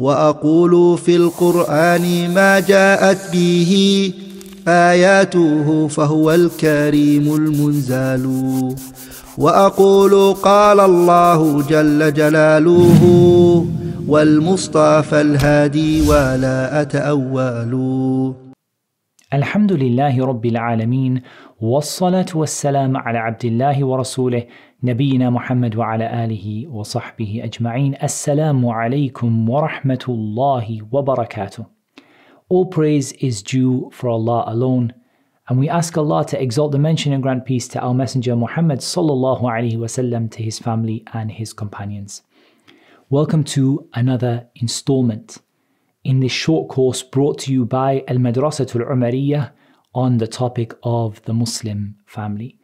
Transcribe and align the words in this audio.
وأقول 0.00 0.98
في 0.98 1.16
القرآن 1.16 2.34
ما 2.34 2.60
جاءت 2.60 3.32
به 3.32 3.72
آياته 4.68 5.88
فهو 5.88 6.32
الكريم 6.32 7.34
المنزال. 7.34 8.24
وأقول 9.38 10.34
قال 10.34 10.80
الله 10.80 11.62
جل 11.62 12.14
جلاله 12.14 13.02
والمصطفى 14.08 15.20
الهادي 15.20 16.08
ولا 16.08 16.80
أتأول. 16.80 17.72
الحمد 19.34 19.72
لله 19.72 20.26
رب 20.26 20.46
العالمين 20.46 21.22
والصلاة 21.61 22.25
والسلام 22.35 22.97
على 22.97 23.17
عبد 23.17 23.45
الله 23.45 23.83
ورسوله 23.83 24.43
نبينا 24.83 25.29
محمد 25.29 25.75
وعلى 25.75 26.25
آله 26.25 26.67
وصحبه 26.67 27.41
أجمعين 27.43 27.95
السلام 28.03 28.65
عليكم 28.65 29.49
ورحمة 29.49 30.05
الله 30.09 30.81
وبركاته 30.91 31.65
All 32.49 32.65
praise 32.65 33.11
is 33.13 33.41
due 33.41 33.89
for 33.91 34.09
Allah 34.09 34.43
alone 34.47 34.93
and 35.47 35.59
we 35.59 35.69
ask 35.69 35.97
Allah 35.97 36.25
to 36.25 36.41
exalt 36.41 36.71
the 36.71 36.79
mention 36.79 37.13
and 37.13 37.23
grant 37.23 37.45
peace 37.45 37.67
to 37.69 37.79
our 37.79 37.93
messenger 37.93 38.35
Muhammad 38.35 38.79
sallallahu 38.79 39.43
alaihi 39.43 39.77
wasallam 39.77 40.29
to 40.31 40.41
his 40.43 40.59
family 40.59 41.03
and 41.13 41.31
his 41.31 41.53
companions. 41.53 42.23
Welcome 43.09 43.43
to 43.55 43.87
another 43.93 44.47
installment 44.55 45.37
in 46.03 46.19
this 46.19 46.31
short 46.31 46.67
course 46.69 47.03
brought 47.03 47.39
to 47.39 47.53
you 47.53 47.63
by 47.65 48.03
Al 48.07 48.17
Madrasatul 48.17 48.89
Umariyah 48.89 49.51
on 49.94 50.18
the 50.18 50.26
topic 50.26 50.72
of 50.82 51.22
the 51.22 51.32
Muslim 51.32 51.96
family. 52.06 52.56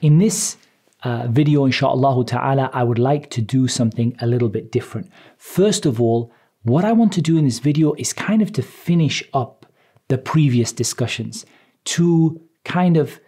In 0.00 0.18
this 0.18 0.56
uh, 1.02 1.26
video, 1.28 1.66
inshallah 1.66 2.24
ta'ala, 2.24 2.70
I 2.72 2.82
would 2.82 2.98
like 2.98 3.30
to 3.30 3.42
do 3.42 3.68
something 3.68 4.16
a 4.20 4.26
little 4.26 4.48
bit 4.48 4.72
different. 4.72 5.10
First 5.36 5.86
of 5.86 6.00
all, 6.00 6.32
what 6.62 6.84
I 6.84 6.92
want 6.92 7.12
to 7.14 7.20
do 7.20 7.36
in 7.36 7.44
this 7.44 7.58
video 7.58 7.92
is 7.94 8.12
kind 8.12 8.40
of 8.40 8.52
to 8.52 8.62
finish 8.62 9.22
up 9.34 9.66
the 10.08 10.16
previous 10.16 10.72
discussions, 10.72 11.44
to 11.84 12.40
kind 12.64 12.96
of 12.96 13.20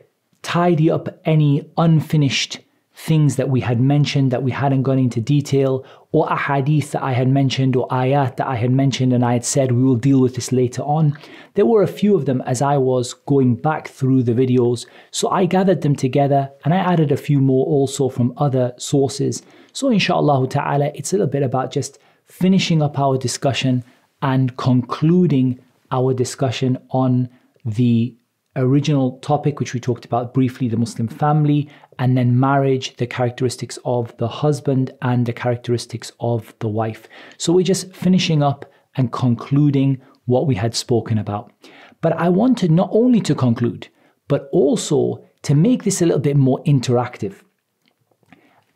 tidy 0.43 0.91
up 0.91 1.09
any 1.25 1.71
unfinished 1.77 2.61
things 2.97 3.36
that 3.36 3.50
we 3.50 3.61
had 3.61 3.78
mentioned 3.78 4.30
that 4.30 4.42
we 4.42 4.50
hadn't 4.50 4.83
gone 4.83 4.98
into 4.98 5.20
detail, 5.20 5.84
or 6.12 6.27
ahadith 6.28 6.92
that 6.92 7.03
I 7.03 7.12
had 7.12 7.28
mentioned, 7.28 7.77
or 7.77 7.86
ayat 7.88 8.36
that 8.38 8.47
I 8.47 8.56
had 8.56 8.70
mentioned, 8.70 9.12
and 9.12 9.22
I 9.22 9.34
had 9.34 9.44
said 9.44 9.72
we 9.72 9.83
will 9.83 9.97
deal 9.97 10.19
with 10.19 10.34
this 10.34 10.50
later 10.50 10.80
on. 10.83 11.16
There 11.55 11.66
were 11.66 11.83
a 11.83 11.86
few 11.86 12.16
of 12.16 12.25
them 12.25 12.41
as 12.47 12.62
I 12.62 12.78
was 12.78 13.12
going 13.12 13.56
back 13.56 13.88
through 13.88 14.22
the 14.22 14.33
videos, 14.33 14.86
so 15.11 15.28
I 15.28 15.44
gathered 15.44 15.83
them 15.83 15.94
together 15.94 16.50
and 16.64 16.72
I 16.72 16.78
added 16.78 17.12
a 17.12 17.19
few 17.19 17.38
more 17.38 17.66
also 17.66 18.08
from 18.08 18.33
other 18.38 18.72
sources. 18.78 19.42
So, 19.75 19.91
inshallah 19.91 20.48
ta'ala, 20.48 20.91
it's 20.94 21.12
a 21.12 21.16
little 21.16 21.31
bit 21.31 21.42
about 21.42 21.70
just 21.72 21.98
finishing 22.25 22.81
up 22.81 22.98
our 22.98 23.19
discussion 23.19 23.84
and 24.22 24.56
concluding 24.56 25.60
our 25.91 26.14
discussion 26.14 26.78
on 26.91 27.28
the 27.66 28.16
original 28.56 29.19
topic, 29.19 29.60
which 29.60 29.75
we 29.75 29.81
talked 29.81 30.05
about 30.05 30.33
briefly 30.33 30.69
the 30.69 30.77
Muslim 30.77 31.08
family, 31.08 31.69
and 31.98 32.16
then 32.16 32.39
marriage, 32.39 32.97
the 32.97 33.06
characteristics 33.06 33.78
of 33.84 34.16
the 34.19 34.28
husband 34.28 34.92
and 35.02 35.27
the 35.27 35.33
characteristics 35.33 36.12
of 36.20 36.55
the 36.58 36.69
wife. 36.69 37.08
So 37.38 37.53
we're 37.53 37.64
just 37.64 37.92
finishing 37.94 38.42
up 38.42 38.70
and 38.97 39.12
concluding 39.12 40.00
what 40.27 40.47
we 40.47 40.55
had 40.55 40.75
spoken 40.75 41.19
about. 41.19 41.53
But 42.00 42.12
I 42.14 42.28
wanted 42.28 42.70
not 42.70 42.91
only 42.92 43.20
to 43.22 43.34
conclude, 43.34 43.88
but 44.28 44.48
also 44.53 45.25
to 45.42 45.55
make 45.55 45.84
this 45.84 46.03
a 46.03 46.06
little 46.06 46.20
bit 46.20 46.36
more 46.36 46.62
interactive. 46.64 47.42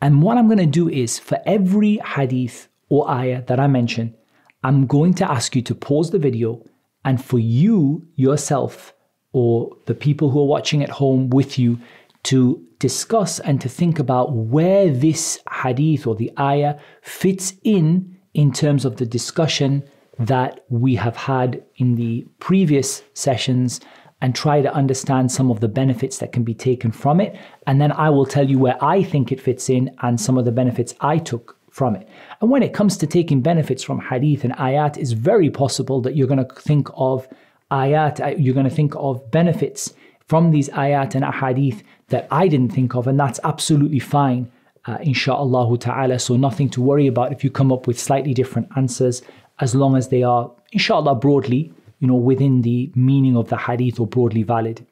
And 0.01 0.23
what 0.23 0.37
I'm 0.37 0.47
going 0.47 0.57
to 0.57 0.65
do 0.65 0.89
is 0.89 1.19
for 1.19 1.39
every 1.45 1.97
hadith 1.97 2.67
or 2.89 3.09
ayah 3.09 3.43
that 3.43 3.59
I 3.59 3.67
mention, 3.67 4.15
I'm 4.63 4.87
going 4.87 5.13
to 5.15 5.29
ask 5.29 5.55
you 5.55 5.61
to 5.63 5.75
pause 5.75 6.11
the 6.11 6.19
video 6.19 6.65
and 7.03 7.23
for 7.23 7.39
you 7.39 8.07
yourself 8.15 8.93
or 9.33 9.75
the 9.85 9.95
people 9.95 10.29
who 10.29 10.39
are 10.39 10.45
watching 10.45 10.83
at 10.83 10.89
home 10.89 11.29
with 11.29 11.57
you 11.57 11.79
to 12.23 12.65
discuss 12.81 13.39
and 13.39 13.61
to 13.61 13.69
think 13.69 13.99
about 13.99 14.33
where 14.33 14.89
this 14.89 15.39
hadith 15.61 16.07
or 16.07 16.15
the 16.15 16.31
ayah 16.39 16.75
fits 17.03 17.53
in 17.63 18.17
in 18.33 18.51
terms 18.51 18.85
of 18.85 18.95
the 18.95 19.05
discussion 19.05 19.83
that 20.17 20.65
we 20.69 20.95
have 20.95 21.15
had 21.15 21.63
in 21.75 21.95
the 21.95 22.25
previous 22.39 23.03
sessions 23.13 23.79
and 24.21 24.33
try 24.33 24.61
to 24.61 24.73
understand 24.73 25.31
some 25.31 25.51
of 25.51 25.59
the 25.59 25.67
benefits 25.67 26.17
that 26.17 26.31
can 26.31 26.43
be 26.43 26.55
taken 26.55 26.91
from 26.91 27.21
it. 27.21 27.35
And 27.67 27.79
then 27.79 27.91
I 27.91 28.09
will 28.09 28.25
tell 28.25 28.49
you 28.49 28.57
where 28.57 28.83
I 28.83 29.03
think 29.03 29.31
it 29.31 29.39
fits 29.39 29.69
in 29.69 29.95
and 30.01 30.19
some 30.19 30.37
of 30.39 30.45
the 30.45 30.51
benefits 30.51 30.95
I 31.01 31.19
took 31.19 31.57
from 31.69 31.95
it. 31.95 32.07
And 32.41 32.49
when 32.49 32.63
it 32.63 32.73
comes 32.73 32.97
to 32.97 33.07
taking 33.07 33.41
benefits 33.41 33.83
from 33.83 33.99
hadith 33.99 34.43
and 34.43 34.53
ayat, 34.53 34.97
it's 34.97 35.11
very 35.11 35.51
possible 35.51 36.01
that 36.01 36.15
you're 36.15 36.27
going 36.27 36.45
to 36.45 36.55
think 36.55 36.89
of 36.95 37.27
ayat, 37.71 38.19
uh, 38.19 38.35
you're 38.37 38.55
going 38.55 38.69
to 38.69 38.75
think 38.75 38.93
of 38.95 39.29
benefits 39.29 39.93
from 40.31 40.51
these 40.51 40.69
ayat 40.69 41.13
and 41.15 41.25
ahadith 41.25 41.83
that 42.10 42.26
I 42.30 42.48
didn't 42.48 42.72
think 42.72 42.94
of, 42.94 43.06
and 43.06 43.18
that's 43.18 43.40
absolutely 43.44 43.98
fine, 43.98 44.50
uh, 44.86 44.98
insha'Allah 44.98 45.80
ta'ala. 45.80 46.18
So, 46.18 46.36
nothing 46.36 46.68
to 46.70 46.80
worry 46.80 47.06
about 47.06 47.32
if 47.32 47.42
you 47.44 47.50
come 47.50 47.72
up 47.72 47.86
with 47.86 47.98
slightly 47.98 48.34
different 48.34 48.68
answers, 48.76 49.22
as 49.60 49.74
long 49.74 49.96
as 49.96 50.08
they 50.08 50.22
are, 50.22 50.50
inshallah, 50.72 51.16
broadly, 51.16 51.72
you 52.00 52.08
know, 52.08 52.14
within 52.14 52.62
the 52.62 52.90
meaning 52.94 53.36
of 53.36 53.48
the 53.48 53.56
hadith 53.56 53.98
or 53.98 54.06
broadly 54.06 54.42
valid. 54.42 54.86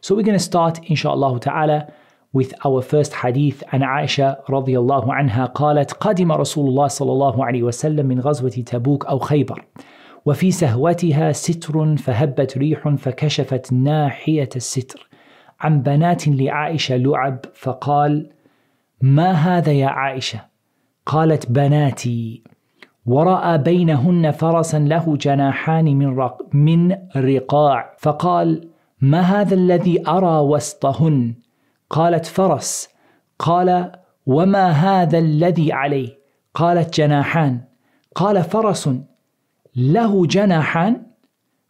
So, 0.00 0.14
we're 0.14 0.22
going 0.22 0.38
to 0.38 0.44
start, 0.44 0.82
insha'Allah 0.84 1.40
ta'ala, 1.40 1.92
with 2.32 2.52
our 2.64 2.82
first 2.82 3.14
hadith 3.14 3.62
عن 3.72 3.82
عائشة 3.82 4.36
رضي 4.50 4.78
الله 4.78 5.14
عنها 5.14 5.46
قالت 5.46 5.92
قدم 5.92 6.32
رسول 6.32 6.68
الله 6.68 6.86
صلى 6.86 7.12
الله 7.12 7.44
عليه 7.44 7.62
وسلم 7.62 8.06
من 8.06 8.20
غزوة 8.20 8.50
تبوك 8.50 9.06
أو 9.06 9.18
خيبر 9.18 9.64
وفي 10.26 10.50
سهوتها 10.50 11.32
ستر 11.32 11.96
فهبت 11.96 12.58
ريح 12.58 12.88
فكشفت 12.88 13.72
ناحية 13.72 14.48
الستر 14.56 15.07
عن 15.59 15.81
بنات 15.81 16.27
لعائشة 16.27 16.97
لعب 16.97 17.39
فقال 17.53 18.29
ما 19.01 19.31
هذا 19.31 19.71
يا 19.71 19.87
عائشة؟ 19.87 20.39
قالت 21.05 21.51
بناتي 21.51 22.43
ورأى 23.05 23.57
بينهن 23.57 24.31
فرسا 24.31 24.79
له 24.79 25.17
جناحان 25.17 25.85
من, 25.85 26.19
رق 26.19 26.41
من 26.53 26.97
رقاع. 27.15 27.95
فقال 27.99 28.69
ما 29.01 29.21
هذا 29.21 29.55
الذي 29.55 30.07
أرى 30.07 30.39
وسطهن؟ 30.39 31.35
قالت 31.89 32.25
فرس. 32.25 32.89
قال 33.39 33.91
وما 34.25 34.69
هذا 34.69 35.17
الذي 35.17 35.73
عليه؟ 35.73 36.17
قالت 36.53 37.01
جناحان. 37.01 37.61
قال 38.15 38.43
فرس. 38.43 38.89
له 39.75 40.25
جناحان؟ 40.25 41.08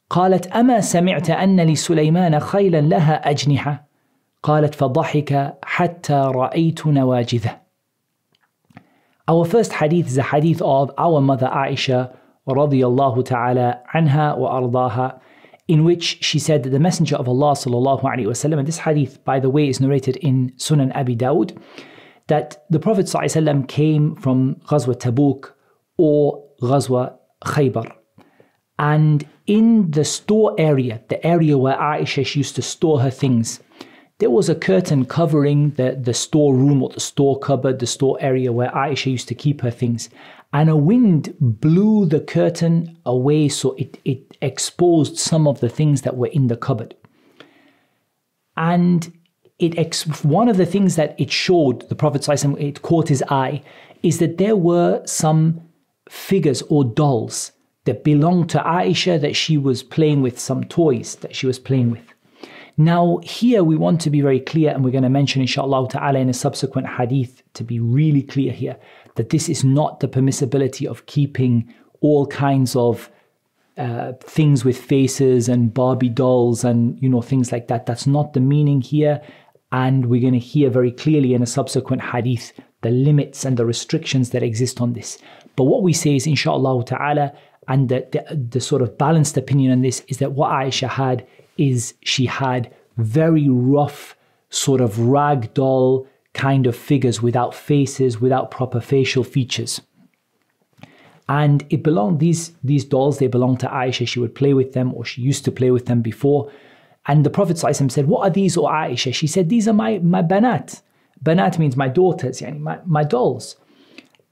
قالت 0.10 0.48
اما 0.48 0.82
سمعت 0.82 1.30
ان 1.30 1.62
لسليمان 1.62 2.40
خيلا 2.40 2.82
لها 2.82 3.30
اجنحه 3.30 3.88
قالت 4.44 4.76
فضحك 4.76 5.58
حتى 5.64 6.32
رايت 6.36 6.88
نواجذه 6.88 7.60
Our 9.32 9.46
first 9.46 9.74
hadith 9.74 10.08
is 10.08 10.18
a 10.18 10.24
hadith 10.24 10.60
of 10.64 10.90
our 10.98 11.22
mother 11.22 11.46
Aisha 11.46 12.12
radiyallahu 12.48 13.24
ta'ala 13.26 13.82
anha 13.94 14.36
wa 14.36 14.60
ardaha 14.60 15.20
in 15.68 15.84
which 15.84 16.18
she 16.24 16.40
said 16.40 16.64
that 16.64 16.72
the 16.72 16.80
messenger 16.80 17.16
of 17.16 17.30
Allah 17.30 17.52
sallallahu 17.52 18.02
alaihi 18.04 18.26
wasallam 18.26 18.58
and 18.58 18.68
this 18.68 18.80
hadith 18.80 19.24
by 19.24 19.40
the 19.40 19.52
way 19.52 19.70
is 19.70 19.80
narrated 19.80 20.16
in 20.18 20.52
Sunan 20.58 20.92
Abi 20.96 21.16
Dawud 21.16 21.56
that 22.26 22.66
the 22.72 22.80
Prophet 22.80 23.06
sallallahu 23.06 23.68
came 23.68 24.16
from 24.16 24.56
Ghazwa 24.66 24.96
Tabuk 24.96 25.52
or 25.98 26.44
Ghazwa 26.64 27.14
Khaybar 27.46 27.99
and 28.80 29.28
in 29.46 29.92
the 29.92 30.06
store 30.06 30.56
area, 30.58 31.02
the 31.10 31.24
area 31.26 31.58
where 31.58 31.76
Aisha 31.76 32.34
used 32.34 32.56
to 32.56 32.62
store 32.62 33.02
her 33.02 33.12
things, 33.12 33.60
there 34.20 34.30
was 34.30 34.48
a 34.48 34.56
curtain 34.56 35.06
covering 35.06 35.72
the, 35.72 36.00
the 36.02 36.14
store 36.14 36.56
room 36.56 36.82
or 36.82 36.90
the 36.90 37.02
store 37.02 37.38
cupboard, 37.38 37.80
the 37.80 37.88
store 37.88 38.18
area 38.22 38.54
where 38.54 38.70
Aisha 38.72 39.12
used 39.12 39.28
to 39.28 39.36
keep 39.36 39.62
her 39.62 39.72
things. 39.72 40.10
And 40.54 40.70
a 40.70 40.78
wind 40.78 41.36
blew 41.40 42.06
the 42.06 42.22
curtain 42.22 42.98
away 43.06 43.50
so 43.50 43.74
it, 43.74 44.00
it 44.06 44.38
exposed 44.42 45.18
some 45.18 45.46
of 45.46 45.60
the 45.60 45.70
things 45.70 46.04
that 46.04 46.16
were 46.16 46.28
in 46.28 46.48
the 46.48 46.58
cupboard. 46.58 46.96
And 48.56 49.12
it 49.60 49.78
ex- 49.78 50.24
one 50.24 50.48
of 50.48 50.56
the 50.56 50.66
things 50.66 50.96
that 50.96 51.20
it 51.20 51.32
showed, 51.32 51.88
the 51.90 51.96
Prophet 51.96 52.28
it 52.30 52.82
caught 52.82 53.10
his 53.10 53.24
eye, 53.30 53.62
is 54.04 54.20
that 54.20 54.38
there 54.38 54.56
were 54.56 55.06
some 55.06 55.62
figures 56.08 56.62
or 56.70 56.86
dolls 56.86 57.52
that 57.90 58.04
belonged 58.04 58.52
to 58.52 58.60
Aisha 58.60 59.20
that 59.20 59.36
she 59.36 59.58
was 59.58 59.82
playing 59.82 60.22
with, 60.22 60.38
some 60.40 60.64
toys 60.64 61.16
that 61.22 61.36
she 61.36 61.48
was 61.48 61.58
playing 61.58 61.90
with. 61.90 62.14
Now, 62.78 63.18
here 63.24 63.64
we 63.64 63.76
want 63.76 64.00
to 64.02 64.12
be 64.12 64.22
very 64.22 64.40
clear, 64.40 64.70
and 64.70 64.84
we're 64.84 64.92
going 64.92 65.04
to 65.04 65.10
mention, 65.10 65.42
inshallah 65.42 65.90
ta'ala, 65.90 66.20
in 66.20 66.30
a 66.30 66.34
subsequent 66.34 66.88
hadith 66.88 67.42
to 67.56 67.64
be 67.64 67.80
really 67.80 68.22
clear 68.22 68.54
here 68.54 68.78
that 69.16 69.32
this 69.32 69.50
is 69.50 69.64
not 69.64 70.02
the 70.02 70.08
permissibility 70.08 70.86
of 70.86 71.08
keeping 71.08 71.74
all 72.02 72.28
kinds 72.28 72.76
of 72.76 73.10
uh, 73.78 74.14
things 74.22 74.64
with 74.64 74.78
faces 74.78 75.50
and 75.50 75.74
Barbie 75.74 76.10
dolls 76.10 76.64
and 76.64 77.02
you 77.02 77.10
know 77.10 77.24
things 77.24 77.52
like 77.52 77.70
that. 77.70 77.88
That's 77.88 78.06
not 78.06 78.34
the 78.34 78.40
meaning 78.40 78.82
here, 78.82 79.20
and 79.72 80.06
we're 80.06 80.22
going 80.22 80.34
to 80.34 80.40
hear 80.40 80.70
very 80.70 80.92
clearly 80.92 81.34
in 81.34 81.42
a 81.42 81.48
subsequent 81.48 82.04
hadith 82.04 82.54
the 82.82 82.92
limits 82.92 83.46
and 83.46 83.58
the 83.58 83.66
restrictions 83.66 84.30
that 84.30 84.44
exist 84.44 84.80
on 84.80 84.94
this. 84.94 85.18
But 85.56 85.66
what 85.66 85.84
we 85.84 85.92
say 85.92 86.16
is, 86.16 86.28
inshallah 86.28 86.86
ta'ala, 86.86 87.34
and 87.70 87.88
the, 87.88 88.06
the, 88.12 88.36
the 88.36 88.60
sort 88.60 88.82
of 88.82 88.98
balanced 88.98 89.38
opinion 89.38 89.72
on 89.72 89.82
this 89.82 90.04
is 90.08 90.18
that 90.18 90.34
what 90.34 90.50
Aisha 90.52 90.90
had 90.90 91.26
is 91.58 91.94
she 92.02 92.26
had 92.26 92.74
very 92.98 93.48
rough, 93.48 94.18
sort 94.50 94.82
of 94.82 95.00
rag 95.00 95.54
doll 95.54 96.08
kind 96.34 96.66
of 96.66 96.76
figures 96.76 97.22
without 97.22 97.54
faces, 97.54 98.20
without 98.20 98.50
proper 98.50 98.82
facial 98.82 99.24
features. 99.24 99.82
And 101.30 101.64
it 101.70 101.84
belonged 101.84 102.20
these 102.20 102.54
these 102.64 102.84
dolls, 102.84 103.20
they 103.20 103.28
belonged 103.28 103.60
to 103.60 103.68
Aisha. 103.68 104.08
She 104.08 104.20
would 104.20 104.34
play 104.34 104.56
with 104.56 104.74
them, 104.74 104.92
or 104.96 105.06
she 105.06 105.22
used 105.22 105.46
to 105.46 105.52
play 105.52 105.70
with 105.70 105.86
them 105.86 106.02
before. 106.02 106.52
And 107.06 107.24
the 107.24 107.30
Prophet 107.30 107.60
said, 107.60 108.08
What 108.08 108.28
are 108.28 108.32
these, 108.32 108.58
O 108.58 108.64
Aisha? 108.64 109.14
She 109.14 109.28
said, 109.28 109.50
These 109.50 109.68
are 109.68 109.74
my, 109.74 110.00
my 110.00 110.24
banat. 110.24 110.82
Banat 111.24 111.60
means 111.60 111.78
my 111.78 111.88
daughters, 111.88 112.42
yani 112.42 112.60
my, 112.60 112.80
my 112.86 113.04
dolls. 113.04 113.58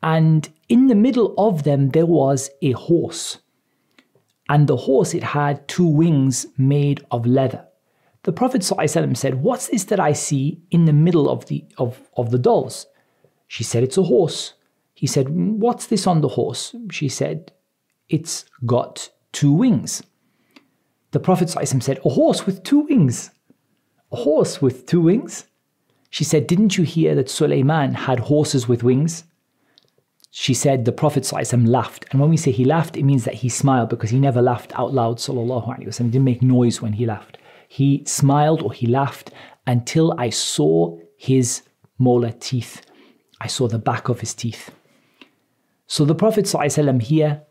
And 0.01 0.47
in 0.69 0.87
the 0.87 0.95
middle 0.95 1.33
of 1.37 1.63
them, 1.63 1.89
there 1.89 2.05
was 2.05 2.49
a 2.61 2.71
horse. 2.71 3.39
And 4.49 4.67
the 4.67 4.77
horse, 4.77 5.13
it 5.13 5.23
had 5.23 5.67
two 5.67 5.87
wings 5.87 6.45
made 6.57 7.05
of 7.11 7.25
leather. 7.25 7.65
The 8.23 8.31
Prophet 8.31 8.63
said, 8.63 9.41
What's 9.41 9.67
this 9.67 9.85
that 9.85 9.99
I 9.99 10.13
see 10.13 10.61
in 10.71 10.85
the 10.85 10.93
middle 10.93 11.29
of 11.29 11.45
the, 11.45 11.65
of, 11.77 12.01
of 12.15 12.31
the 12.31 12.37
dolls? 12.37 12.85
She 13.47 13.63
said, 13.63 13.83
It's 13.83 13.97
a 13.97 14.03
horse. 14.03 14.53
He 14.93 15.07
said, 15.07 15.29
What's 15.29 15.87
this 15.87 16.07
on 16.07 16.21
the 16.21 16.27
horse? 16.27 16.75
She 16.91 17.07
said, 17.09 17.51
It's 18.09 18.45
got 18.65 19.09
two 19.31 19.51
wings. 19.51 20.03
The 21.11 21.19
Prophet 21.19 21.49
said, 21.49 21.99
A 22.03 22.09
horse 22.09 22.45
with 22.45 22.63
two 22.63 22.79
wings. 22.79 23.31
A 24.11 24.17
horse 24.17 24.61
with 24.61 24.85
two 24.85 25.01
wings? 25.01 25.47
She 26.09 26.23
said, 26.23 26.47
Didn't 26.47 26.77
you 26.77 26.83
hear 26.83 27.15
that 27.15 27.29
Sulaiman 27.29 27.93
had 27.93 28.19
horses 28.19 28.67
with 28.67 28.83
wings? 28.83 29.23
She 30.39 30.53
said, 30.53 30.85
The 30.85 30.91
Prophet 30.91 31.23
ﷺ 31.23 31.67
laughed. 31.67 32.05
And 32.11 32.21
when 32.21 32.29
we 32.29 32.37
say 32.37 32.51
he 32.51 32.63
laughed, 32.63 32.95
it 32.95 33.01
means 33.01 33.25
that 33.25 33.33
he 33.33 33.49
smiled 33.49 33.89
because 33.89 34.11
he 34.11 34.19
never 34.19 34.39
laughed 34.39 34.71
out 34.75 34.93
loud. 34.93 35.17
Sallallahu 35.17 35.83
He 35.83 36.03
didn't 36.11 36.23
make 36.23 36.43
noise 36.43 36.79
when 36.79 36.93
he 36.93 37.07
laughed. 37.07 37.39
He 37.67 38.03
smiled 38.05 38.61
or 38.61 38.71
he 38.71 38.85
laughed 38.85 39.31
until 39.65 40.13
I 40.19 40.29
saw 40.29 40.95
his 41.17 41.63
molar 41.97 42.33
teeth. 42.39 42.85
I 43.41 43.47
saw 43.47 43.67
the 43.67 43.79
back 43.79 44.09
of 44.09 44.19
his 44.19 44.35
teeth. 44.35 44.69
So 45.87 46.05
the 46.05 46.13
Prophet 46.13 46.45
ﷺ 46.45 47.01
here, 47.01 47.41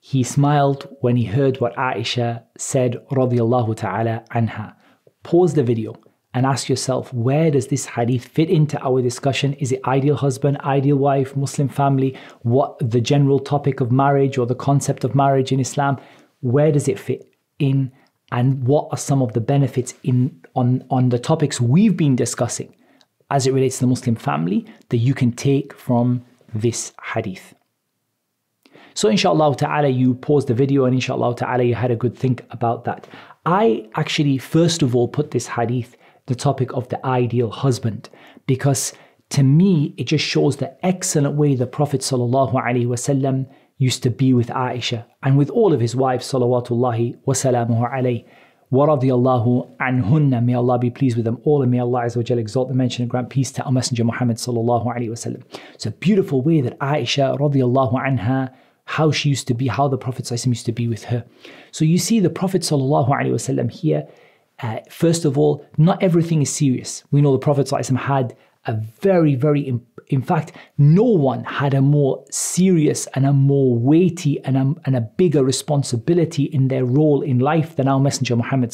he 0.00 0.22
smiled 0.22 0.88
when 1.02 1.16
he 1.16 1.24
heard 1.24 1.60
what 1.60 1.76
Aisha 1.76 2.44
said, 2.56 2.96
radiallahu 3.10 3.76
ta'ala 3.76 4.24
anha. 4.30 4.74
Pause 5.22 5.52
the 5.52 5.62
video 5.62 5.94
and 6.36 6.44
ask 6.44 6.68
yourself 6.68 7.12
where 7.14 7.50
does 7.50 7.68
this 7.68 7.86
hadith 7.86 8.26
fit 8.26 8.50
into 8.50 8.78
our 8.86 9.00
discussion? 9.00 9.54
Is 9.54 9.72
it 9.72 9.80
ideal 9.86 10.16
husband, 10.16 10.58
ideal 10.60 10.96
wife, 10.96 11.34
Muslim 11.34 11.66
family? 11.66 12.14
What 12.42 12.78
the 12.78 13.00
general 13.00 13.38
topic 13.38 13.80
of 13.80 13.90
marriage 13.90 14.36
or 14.36 14.44
the 14.44 14.54
concept 14.54 15.02
of 15.02 15.14
marriage 15.14 15.50
in 15.50 15.60
Islam? 15.60 15.98
Where 16.42 16.70
does 16.70 16.88
it 16.88 16.98
fit 17.00 17.32
in? 17.58 17.90
And 18.32 18.62
what 18.64 18.88
are 18.90 18.98
some 18.98 19.22
of 19.22 19.32
the 19.32 19.40
benefits 19.40 19.94
in 20.02 20.44
on, 20.54 20.84
on 20.90 21.08
the 21.08 21.18
topics 21.18 21.58
we've 21.58 21.96
been 21.96 22.16
discussing 22.16 22.74
as 23.30 23.46
it 23.46 23.54
relates 23.54 23.78
to 23.78 23.84
the 23.84 23.88
Muslim 23.88 24.14
family 24.14 24.66
that 24.90 24.98
you 24.98 25.14
can 25.14 25.32
take 25.32 25.72
from 25.72 26.22
this 26.54 26.92
hadith? 27.14 27.54
So 28.92 29.08
inshallah 29.08 29.56
ta'ala, 29.56 29.88
you 29.88 30.12
paused 30.12 30.48
the 30.48 30.54
video 30.54 30.84
and 30.84 30.94
inshallah 30.94 31.36
ta'ala, 31.36 31.62
you 31.62 31.74
had 31.74 31.90
a 31.90 31.96
good 31.96 32.14
think 32.14 32.44
about 32.50 32.84
that. 32.84 33.08
I 33.46 33.88
actually, 33.94 34.36
first 34.36 34.82
of 34.82 34.94
all, 34.94 35.08
put 35.08 35.30
this 35.30 35.46
hadith 35.46 35.96
the 36.26 36.34
topic 36.34 36.72
of 36.72 36.88
the 36.88 37.04
ideal 37.06 37.50
husband. 37.50 38.08
Because 38.46 38.92
to 39.30 39.42
me 39.42 39.94
it 39.96 40.04
just 40.04 40.24
shows 40.24 40.56
the 40.56 40.76
excellent 40.84 41.36
way 41.36 41.54
the 41.54 41.66
Prophet 41.66 42.00
ﷺ 42.00 43.46
used 43.78 44.02
to 44.02 44.10
be 44.10 44.32
with 44.32 44.48
Aisha 44.48 45.04
and 45.22 45.36
with 45.36 45.50
all 45.50 45.72
of 45.72 45.80
his 45.80 45.94
wives 45.94 46.30
salawatullahi 46.30 47.18
wa 47.24 47.34
salamuhu 47.34 47.92
alayhi. 47.92 48.24
Wa 48.70 48.86
radiyallahu 48.86 49.76
anhunna. 49.78 50.44
May 50.44 50.54
Allah 50.54 50.78
be 50.78 50.90
pleased 50.90 51.16
with 51.16 51.24
them 51.24 51.40
all 51.44 51.62
and 51.62 51.70
may 51.70 51.78
Allah 51.78 52.02
azza 52.02 52.16
wa 52.16 52.36
exalt 52.36 52.68
the 52.68 52.74
mention 52.74 53.02
and 53.02 53.10
grant 53.10 53.30
peace 53.30 53.52
to 53.52 53.62
our 53.62 53.70
messenger 53.70 54.02
Muhammad 54.02 54.38
sallallahu 54.38 54.86
wasallam 54.86 55.42
it's 55.72 55.86
a 55.86 55.92
beautiful 55.92 56.42
way 56.42 56.60
that 56.60 56.76
Aisha 56.80 57.38
radiyallahu 57.38 57.94
anha 57.94 58.52
how 58.86 59.10
she 59.10 59.28
used 59.28 59.46
to 59.48 59.54
be 59.54 59.66
how 59.66 59.88
the 59.88 59.98
prophet 59.98 60.30
used 60.46 60.66
to 60.66 60.72
be 60.72 60.88
with 60.88 61.04
her. 61.04 61.24
So 61.72 61.84
you 61.84 61.98
see 61.98 62.20
the 62.20 62.30
prophet 62.30 62.62
sallallahu 62.62 63.10
alayhi 63.10 63.32
wasallam 63.32 63.70
here 63.70 64.06
uh, 64.62 64.78
first 64.90 65.24
of 65.24 65.36
all, 65.36 65.66
not 65.76 66.02
everything 66.02 66.42
is 66.42 66.54
serious. 66.54 67.04
We 67.10 67.20
know 67.20 67.32
the 67.32 67.38
Prophet 67.38 67.70
had 67.70 68.36
a 68.66 68.74
very, 68.74 69.34
very, 69.34 69.78
in 70.08 70.22
fact, 70.22 70.52
no 70.78 71.04
one 71.04 71.44
had 71.44 71.74
a 71.74 71.82
more 71.82 72.24
serious 72.30 73.06
and 73.14 73.26
a 73.26 73.32
more 73.32 73.76
weighty 73.76 74.42
and 74.44 74.56
a, 74.56 74.74
and 74.84 74.96
a 74.96 75.00
bigger 75.00 75.44
responsibility 75.44 76.44
in 76.44 76.68
their 76.68 76.84
role 76.84 77.22
in 77.22 77.38
life 77.38 77.76
than 77.76 77.86
our 77.86 78.00
Messenger 78.00 78.36
Muhammad. 78.36 78.72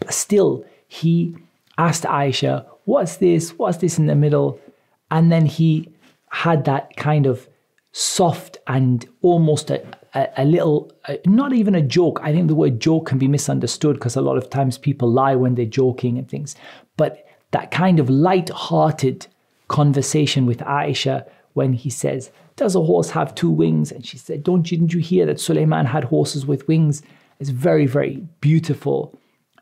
But 0.00 0.12
still, 0.12 0.64
he 0.88 1.36
asked 1.76 2.04
Aisha, 2.04 2.64
What's 2.84 3.16
this? 3.16 3.50
What's 3.50 3.78
this 3.78 3.98
in 3.98 4.06
the 4.06 4.14
middle? 4.14 4.58
And 5.10 5.30
then 5.30 5.44
he 5.44 5.90
had 6.30 6.64
that 6.64 6.96
kind 6.96 7.26
of 7.26 7.48
soft 7.98 8.58
and 8.68 9.08
almost 9.22 9.70
a, 9.70 9.84
a, 10.14 10.28
a 10.38 10.44
little, 10.44 10.92
not 11.26 11.52
even 11.52 11.74
a 11.74 11.82
joke. 11.82 12.20
I 12.22 12.32
think 12.32 12.46
the 12.46 12.54
word 12.54 12.78
joke 12.78 13.06
can 13.06 13.18
be 13.18 13.26
misunderstood 13.26 13.96
because 13.96 14.14
a 14.14 14.20
lot 14.20 14.36
of 14.36 14.50
times 14.50 14.78
people 14.78 15.10
lie 15.10 15.34
when 15.34 15.56
they're 15.56 15.64
joking 15.64 16.16
and 16.16 16.28
things. 16.28 16.54
But 16.96 17.26
that 17.50 17.72
kind 17.72 17.98
of 17.98 18.08
light-hearted 18.08 19.26
conversation 19.66 20.46
with 20.46 20.58
Aisha 20.58 21.26
when 21.54 21.72
he 21.72 21.90
says, 21.90 22.30
"Does 22.54 22.76
a 22.76 22.82
horse 22.82 23.10
have 23.10 23.34
two 23.34 23.50
wings?" 23.50 23.90
and 23.90 24.06
she 24.06 24.16
said, 24.16 24.44
"Don't 24.44 24.70
you, 24.70 24.78
didn't 24.78 24.94
you 24.94 25.00
hear 25.00 25.26
that 25.26 25.40
Suleiman 25.40 25.86
had 25.86 26.04
horses 26.04 26.46
with 26.46 26.68
wings?" 26.68 27.02
It's 27.40 27.50
very 27.50 27.86
very 27.86 28.22
beautiful 28.40 29.18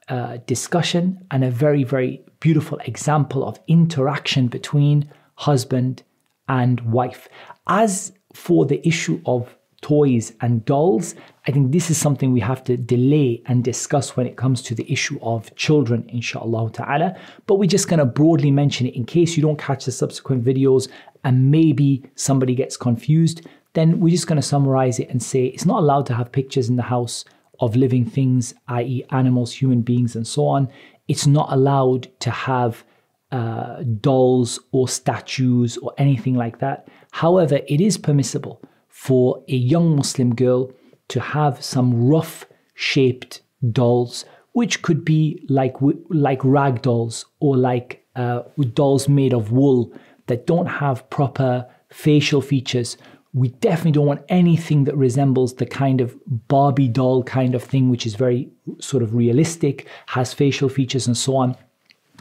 uh, 0.09 0.39
discussion 0.47 1.25
and 1.31 1.43
a 1.43 1.51
very 1.51 1.85
very 1.85 2.21
beautiful 2.41 2.79
example 2.85 3.45
of 3.49 3.59
interaction 3.67 4.49
between 4.49 5.09
husband 5.37 6.03
and 6.49 6.81
wife. 6.93 7.29
As 7.67 8.13
for 8.37 8.67
the 8.67 8.87
issue 8.87 9.21
of 9.25 9.57
toys 9.81 10.33
and 10.41 10.65
dolls, 10.65 11.15
I 11.47 11.53
think 11.53 11.73
this 11.73 11.91
is 11.91 11.99
something 11.99 12.33
we 12.33 12.41
have 12.41 12.63
to 12.65 12.77
delay 12.77 13.43
and 13.47 13.63
discuss 13.63 14.17
when 14.17 14.27
it 14.27 14.37
comes 14.37 14.63
to 14.63 14.75
the 14.75 14.91
issue 14.93 15.19
of 15.23 15.55
children, 15.57 16.05
inshallah 16.09 16.73
ta'ala. 16.73 17.17
But 17.47 17.57
we're 17.57 17.69
just 17.69 17.89
going 17.89 17.99
to 17.99 18.05
broadly 18.05 18.51
mention 18.51 18.87
it 18.87 18.95
in 18.95 19.05
case 19.05 19.37
you 19.37 19.43
don't 19.43 19.59
catch 19.59 19.85
the 19.85 19.93
subsequent 19.93 20.45
videos 20.45 20.89
and 21.25 21.51
maybe 21.51 22.03
somebody 22.15 22.55
gets 22.55 22.77
confused. 22.77 23.47
Then 23.75 24.01
we're 24.01 24.11
just 24.11 24.27
going 24.27 24.41
to 24.41 24.47
summarize 24.47 24.99
it 24.99 25.09
and 25.09 25.23
say 25.23 25.47
it's 25.47 25.67
not 25.67 25.81
allowed 25.81 26.07
to 26.07 26.15
have 26.15 26.33
pictures 26.33 26.69
in 26.69 26.77
the 26.77 26.83
house 26.83 27.25
of 27.61 27.77
living 27.77 28.05
things, 28.05 28.55
i.e., 28.69 29.05
animals, 29.11 29.53
human 29.53 29.81
beings, 29.81 30.17
and 30.17 30.27
so 30.27 30.47
on. 30.47 30.69
It's 31.09 31.27
not 31.27 31.53
allowed 31.53 32.09
to 32.21 32.31
have 32.31 32.85
uh, 33.33 33.83
dolls 34.01 34.59
or 34.73 34.89
statues 34.89 35.77
or 35.79 35.93
anything 35.99 36.35
like 36.35 36.59
that. 36.59 36.89
However, 37.23 37.61
it 37.67 37.81
is 37.81 37.97
permissible 37.97 38.61
for 38.89 39.43
a 39.49 39.57
young 39.57 39.97
Muslim 39.97 40.35
girl 40.35 40.71
to 41.09 41.19
have 41.19 41.65
some 41.65 42.09
rough 42.09 42.45
shaped 42.75 43.41
dolls, 43.73 44.27
which 44.53 44.83
could 44.83 45.03
be 45.03 45.43
like 45.49 45.77
like 46.11 46.45
rag 46.45 46.83
dolls 46.83 47.25
or 47.41 47.57
like 47.57 48.05
uh, 48.17 48.43
dolls 48.75 49.09
made 49.09 49.33
of 49.33 49.51
wool 49.51 49.91
that 50.27 50.47
don't 50.47 50.67
have 50.67 51.09
proper 51.09 51.67
facial 51.91 52.43
features. 52.43 52.99
We 53.33 53.49
definitely 53.49 53.93
don't 53.93 54.13
want 54.13 54.25
anything 54.29 54.85
that 54.85 54.95
resembles 54.95 55.55
the 55.55 55.65
kind 55.65 56.03
of 56.03 56.15
Barbie 56.49 56.89
doll 56.89 57.23
kind 57.23 57.55
of 57.55 57.63
thing, 57.63 57.89
which 57.89 58.05
is 58.05 58.15
very 58.15 58.51
sort 58.79 59.03
of 59.03 59.15
realistic, 59.15 59.87
has 60.05 60.35
facial 60.35 60.69
features 60.69 61.07
and 61.07 61.17
so 61.17 61.37
on. 61.37 61.57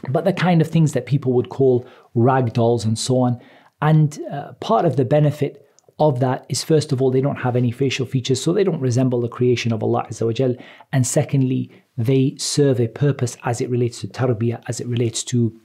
But 0.08 0.24
the 0.24 0.32
kind 0.32 0.62
of 0.62 0.68
things 0.68 0.92
that 0.92 1.04
people 1.04 1.34
would 1.34 1.50
call 1.50 1.86
rag 2.14 2.54
dolls 2.54 2.86
and 2.86 2.98
so 2.98 3.18
on. 3.20 3.42
And 3.82 4.18
uh, 4.30 4.52
part 4.54 4.84
of 4.84 4.96
the 4.96 5.04
benefit 5.04 5.62
of 5.98 6.20
that 6.20 6.44
is 6.48 6.62
first 6.62 6.92
of 6.92 7.00
all, 7.00 7.10
they 7.10 7.20
don't 7.20 7.36
have 7.36 7.56
any 7.56 7.70
facial 7.70 8.06
features, 8.06 8.42
so 8.42 8.52
they 8.52 8.64
don't 8.64 8.80
resemble 8.80 9.20
the 9.20 9.28
creation 9.28 9.72
of 9.72 9.82
Allah 9.82 10.06
And 10.92 11.06
secondly, 11.06 11.70
they 11.96 12.36
serve 12.38 12.80
a 12.80 12.88
purpose 12.88 13.36
as 13.44 13.60
it 13.60 13.70
relates 13.70 14.00
to 14.00 14.08
tarbiyah, 14.08 14.62
as 14.68 14.80
it 14.80 14.86
relates 14.86 15.24
to 15.24 15.58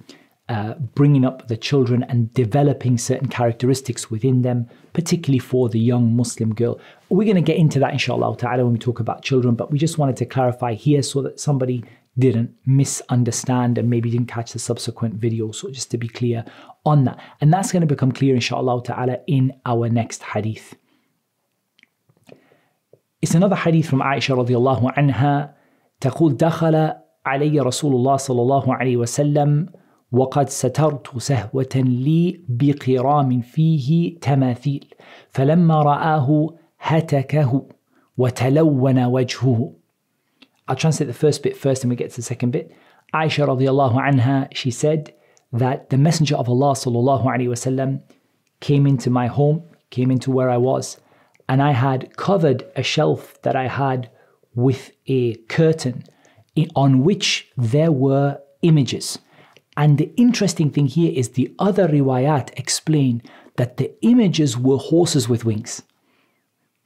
uh, 0.50 0.74
bringing 0.96 1.24
up 1.24 1.48
the 1.48 1.56
children 1.56 2.04
and 2.10 2.34
developing 2.34 2.98
certain 2.98 3.28
characteristics 3.28 4.12
within 4.12 4.42
them, 4.42 4.68
particularly 4.92 5.40
for 5.40 5.70
the 5.70 5.80
young 5.80 6.14
Muslim 6.16 6.54
girl. 6.54 6.80
We're 7.10 7.26
going 7.26 7.36
to 7.36 7.42
get 7.42 7.58
into 7.58 7.80
that 7.80 7.94
inshallah 7.94 8.36
ta'ala 8.38 8.64
when 8.64 8.74
we 8.74 8.80
talk 8.80 9.00
about 9.00 9.24
children, 9.24 9.56
but 9.56 9.72
we 9.72 9.80
just 9.80 9.98
wanted 9.98 10.18
to 10.18 10.26
clarify 10.26 10.74
here 10.74 11.04
so 11.04 11.22
that 11.22 11.40
somebody 11.40 11.86
didn't 12.19 12.51
misunderstand 12.65 13.79
and 13.79 13.91
maybe 13.91 14.11
didn't 14.11 14.29
catch 14.29 14.53
the 14.53 14.59
subsequent 14.59 15.15
video. 15.15 15.53
So 15.53 15.71
just 15.71 15.91
to 15.91 15.99
be 15.99 16.09
clear 16.09 16.45
on 16.85 17.05
that. 17.05 17.19
And 17.41 17.53
that's 17.53 17.73
going 17.73 17.83
to 17.83 17.87
become 17.87 18.13
clear 18.13 18.35
inshallah 18.35 18.83
ta'ala 18.83 19.19
in 19.27 19.53
our 19.67 19.89
next 19.89 20.23
hadith. 20.23 20.75
It's 23.21 23.35
another 23.35 23.57
hadith 23.57 23.89
from 23.89 24.01
Aisha 24.01 24.35
radiallahu 24.37 24.95
anha 24.97 25.53
تقول 26.01 26.37
دخل 26.37 26.93
علي 27.27 27.61
رسول 27.61 27.95
الله 27.95 28.17
صلى 28.17 28.43
الله 28.43 28.75
عليه 28.75 28.97
وسلم 28.97 29.67
وقد 30.13 30.49
سترت 30.49 31.19
سهوة 31.19 31.75
لي 31.77 32.41
بقرام 32.49 33.41
فيه 33.41 34.19
تماثيل 34.21 34.95
فلما 35.31 35.83
رآه 35.83 36.55
هتكه 36.81 37.69
وتلون 38.19 39.05
وجهه 39.05 39.73
I'll 40.68 40.76
translate 40.76 41.08
the 41.08 41.14
first 41.14 41.44
bit 41.44 41.58
first 41.58 41.84
and 41.84 41.90
we 41.90 41.96
get 41.96 42.12
to 42.12 42.16
the 42.18 42.22
second 42.22 42.52
bit. 42.52 42.72
Aisha 43.14 43.46
radiallahu 43.48 43.96
anha, 43.96 44.48
she 44.54 44.72
said 44.72 45.14
that 45.52 45.90
the 45.90 45.98
Messenger 45.98 46.36
of 46.38 46.48
Allah 46.48 46.74
sallallahu 46.74 47.26
alayhi 47.26 47.50
wasallam 47.50 48.02
came 48.62 48.88
into 48.88 49.10
my 49.10 49.28
home, 49.28 49.64
came 49.90 50.12
into 50.12 50.32
where 50.32 50.50
I 50.50 50.58
was, 50.58 50.98
and 51.50 51.62
I 51.62 51.72
had 51.72 52.16
covered 52.16 52.64
a 52.76 52.84
shelf 52.84 53.42
that 53.42 53.56
I 53.56 53.68
had 53.68 54.10
with 54.56 54.92
a 55.08 55.36
curtain 55.50 56.04
on 56.76 57.04
which 57.04 57.50
there 57.58 57.92
were 57.92 58.40
images. 58.62 59.20
And 59.78 59.98
the 59.98 60.14
interesting 60.16 60.70
thing 60.70 60.88
here 60.88 61.12
is 61.14 61.30
the 61.30 61.54
other 61.60 61.88
riwayat 61.88 62.58
explain 62.58 63.22
that 63.56 63.78
the 63.78 63.92
images 64.02 64.58
were 64.58 64.78
horses 64.78 65.28
with 65.28 65.46
wings. 65.46 65.82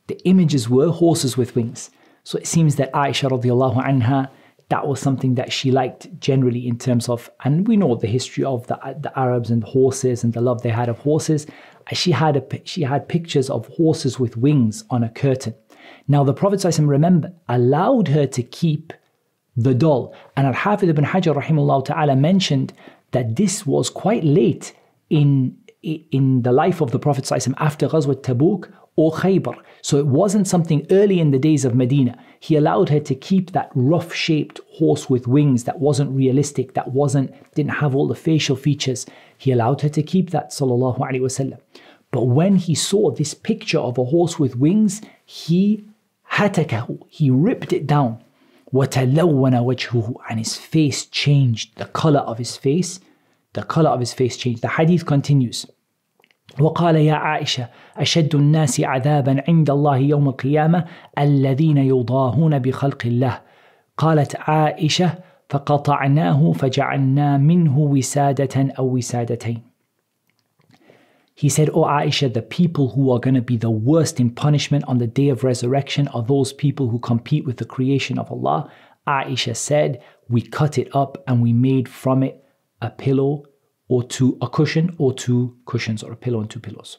The 0.08 0.20
images 0.26 0.70
were 0.70 0.90
horses 0.90 1.36
with 1.36 1.56
wings. 1.56 1.90
So 2.26 2.40
it 2.40 2.48
seems 2.48 2.76
that 2.78 2.92
Aisha 2.92 3.30
radiallahu 3.30 3.86
anha, 3.86 4.30
that 4.70 4.88
was 4.88 5.00
something 5.00 5.36
that 5.36 5.54
she 5.54 5.70
liked 5.70 6.20
generally 6.20 6.68
in 6.68 6.80
terms 6.80 7.08
of, 7.08 7.30
and 7.44 7.68
we 7.68 7.78
know 7.78 7.94
the 7.94 8.08
history 8.08 8.44
of 8.44 8.66
the, 8.66 8.80
the 9.00 9.12
Arabs 9.18 9.52
and 9.52 9.64
horses 9.64 10.24
and 10.24 10.34
the 10.34 10.42
love 10.42 10.64
they 10.64 10.70
had 10.70 10.90
of 10.90 10.98
horses. 10.98 11.46
She 11.94 12.12
had, 12.12 12.36
a, 12.36 12.62
she 12.64 12.82
had 12.82 13.08
pictures 13.08 13.48
of 13.48 13.68
horses 13.68 14.20
with 14.20 14.38
wings 14.38 14.84
on 14.90 15.04
a 15.04 15.10
curtain. 15.10 15.54
Now 16.08 16.24
the 16.24 16.34
Prophet 16.34 16.64
remember 16.80 17.32
allowed 17.48 18.08
her 18.08 18.26
to 18.26 18.42
keep 18.42 18.92
the 19.56 19.76
doll. 19.76 20.16
And 20.36 20.48
Al-Hafidh 20.48 20.90
ibn 20.90 21.06
Hajar 21.06 21.36
rahimahullah 21.36 21.86
ta'ala 21.86 22.16
mentioned 22.16 22.74
that 23.12 23.36
this 23.36 23.68
was 23.68 23.92
quite 23.92 24.24
late 24.24 24.74
in, 25.12 25.56
in 25.85 26.43
the 26.43 26.53
life 26.53 26.81
of 26.81 26.91
the 26.91 26.99
Prophet 26.99 27.31
after 27.33 27.89
Ghazwat 27.89 28.23
Tabuk 28.23 28.71
or 28.97 29.13
Khaybar. 29.13 29.57
So 29.83 29.97
it 29.99 30.07
wasn't 30.07 30.47
something 30.47 30.87
early 30.91 31.21
in 31.21 31.31
the 31.31 31.39
days 31.39 31.65
of 31.65 31.75
Medina. 31.75 32.19
He 32.39 32.57
allowed 32.57 32.91
her 32.91 33.01
to 33.01 33.15
keep 33.15 33.53
that 33.53 33.71
rough 33.75 34.13
shaped 34.13 34.61
horse 34.73 35.09
with 35.09 35.27
wings 35.27 35.65
that 35.65 35.81
wasn't 35.81 36.15
realistic, 36.15 36.75
that 36.75 36.93
wasn't, 36.93 37.33
didn't 37.55 37.73
have 37.73 37.95
all 37.95 38.09
the 38.09 38.15
facial 38.15 38.57
features. 38.57 39.07
He 39.39 39.53
allowed 39.53 39.81
her 39.81 39.89
to 39.89 40.03
keep 40.03 40.31
that, 40.31 40.51
sallallahu 40.51 40.99
alaihi 40.99 41.21
wasallam. 41.21 41.59
But 42.11 42.25
when 42.25 42.57
he 42.57 42.75
saw 42.75 43.11
this 43.11 43.35
picture 43.35 43.79
of 43.79 43.97
a 43.97 44.05
horse 44.05 44.39
with 44.39 44.57
wings, 44.57 45.01
he 45.25 45.87
hatakahu, 46.33 47.01
he 47.09 47.31
ripped 47.31 47.73
it 47.73 47.87
down. 47.87 48.23
وَتَلَوَّنَ 48.73 49.55
وَجْهُهُ 49.55 50.15
And 50.29 50.39
his 50.39 50.57
face 50.57 51.07
changed, 51.07 51.77
the 51.77 51.87
color 51.87 52.21
of 52.21 52.39
his 52.39 52.57
face, 52.57 53.01
the 53.53 53.63
color 53.63 53.91
of 53.91 54.01
his 54.01 54.13
face 54.13 54.37
changed. 54.37 54.63
The 54.63 54.69
hadith 54.69 55.07
continues. 55.07 55.67
وقال 56.61 56.97
يا 56.97 57.15
عائشة 57.15 57.69
أشد 57.97 58.35
الناس 58.35 58.81
عذابا 58.81 59.43
عند 59.49 59.71
الله 59.71 59.97
يوم 59.97 60.29
القيامة 60.29 60.85
الذين 61.19 61.77
يضاهون 61.77 62.59
بخلق 62.59 63.07
الله 63.07 63.41
قالت 63.97 64.37
عائشة 64.37 65.15
فقطعناه 65.49 66.53
فجعلنا 66.53 67.39
منه 67.39 67.79
وسادة 67.79 68.73
أو 68.79 68.97
وسادتين 68.97 69.71
He 71.35 71.49
said, 71.49 71.71
O 71.71 71.85
oh 71.85 71.87
Aisha, 71.87 72.31
the 72.31 72.43
people 72.43 72.91
who 72.91 73.11
are 73.11 73.19
going 73.19 73.35
to 73.35 73.41
be 73.41 73.57
the 73.57 73.71
worst 73.71 74.21
in 74.21 74.29
punishment 74.29 74.85
on 74.87 74.99
the 74.99 75.07
day 75.07 75.31
of 75.31 75.43
resurrection 75.43 76.07
are 76.09 76.23
those 76.23 76.53
people 76.53 76.91
who 76.91 76.99
compete 76.99 77.47
with 77.47 77.57
the 77.57 77.65
creation 77.65 78.19
of 78.19 78.31
Allah. 78.31 78.71
Aisha 79.09 79.57
said, 79.57 80.03
We 80.29 80.43
cut 80.43 80.77
it 80.77 80.95
up 80.95 81.25
and 81.27 81.41
we 81.41 81.55
made 81.55 81.89
from 81.89 82.23
it 82.23 82.45
a 82.83 82.91
pillow 82.91 83.45
or 83.88 84.04
two, 84.04 84.38
a 84.42 84.50
cushion 84.50 84.96
or 84.98 85.14
two 85.14 85.56
cushions, 85.66 86.04
or 86.04 86.12
a 86.12 86.16
pillow 86.16 86.42
and 86.42 86.50
two 86.50 86.60
pillows. 86.60 86.98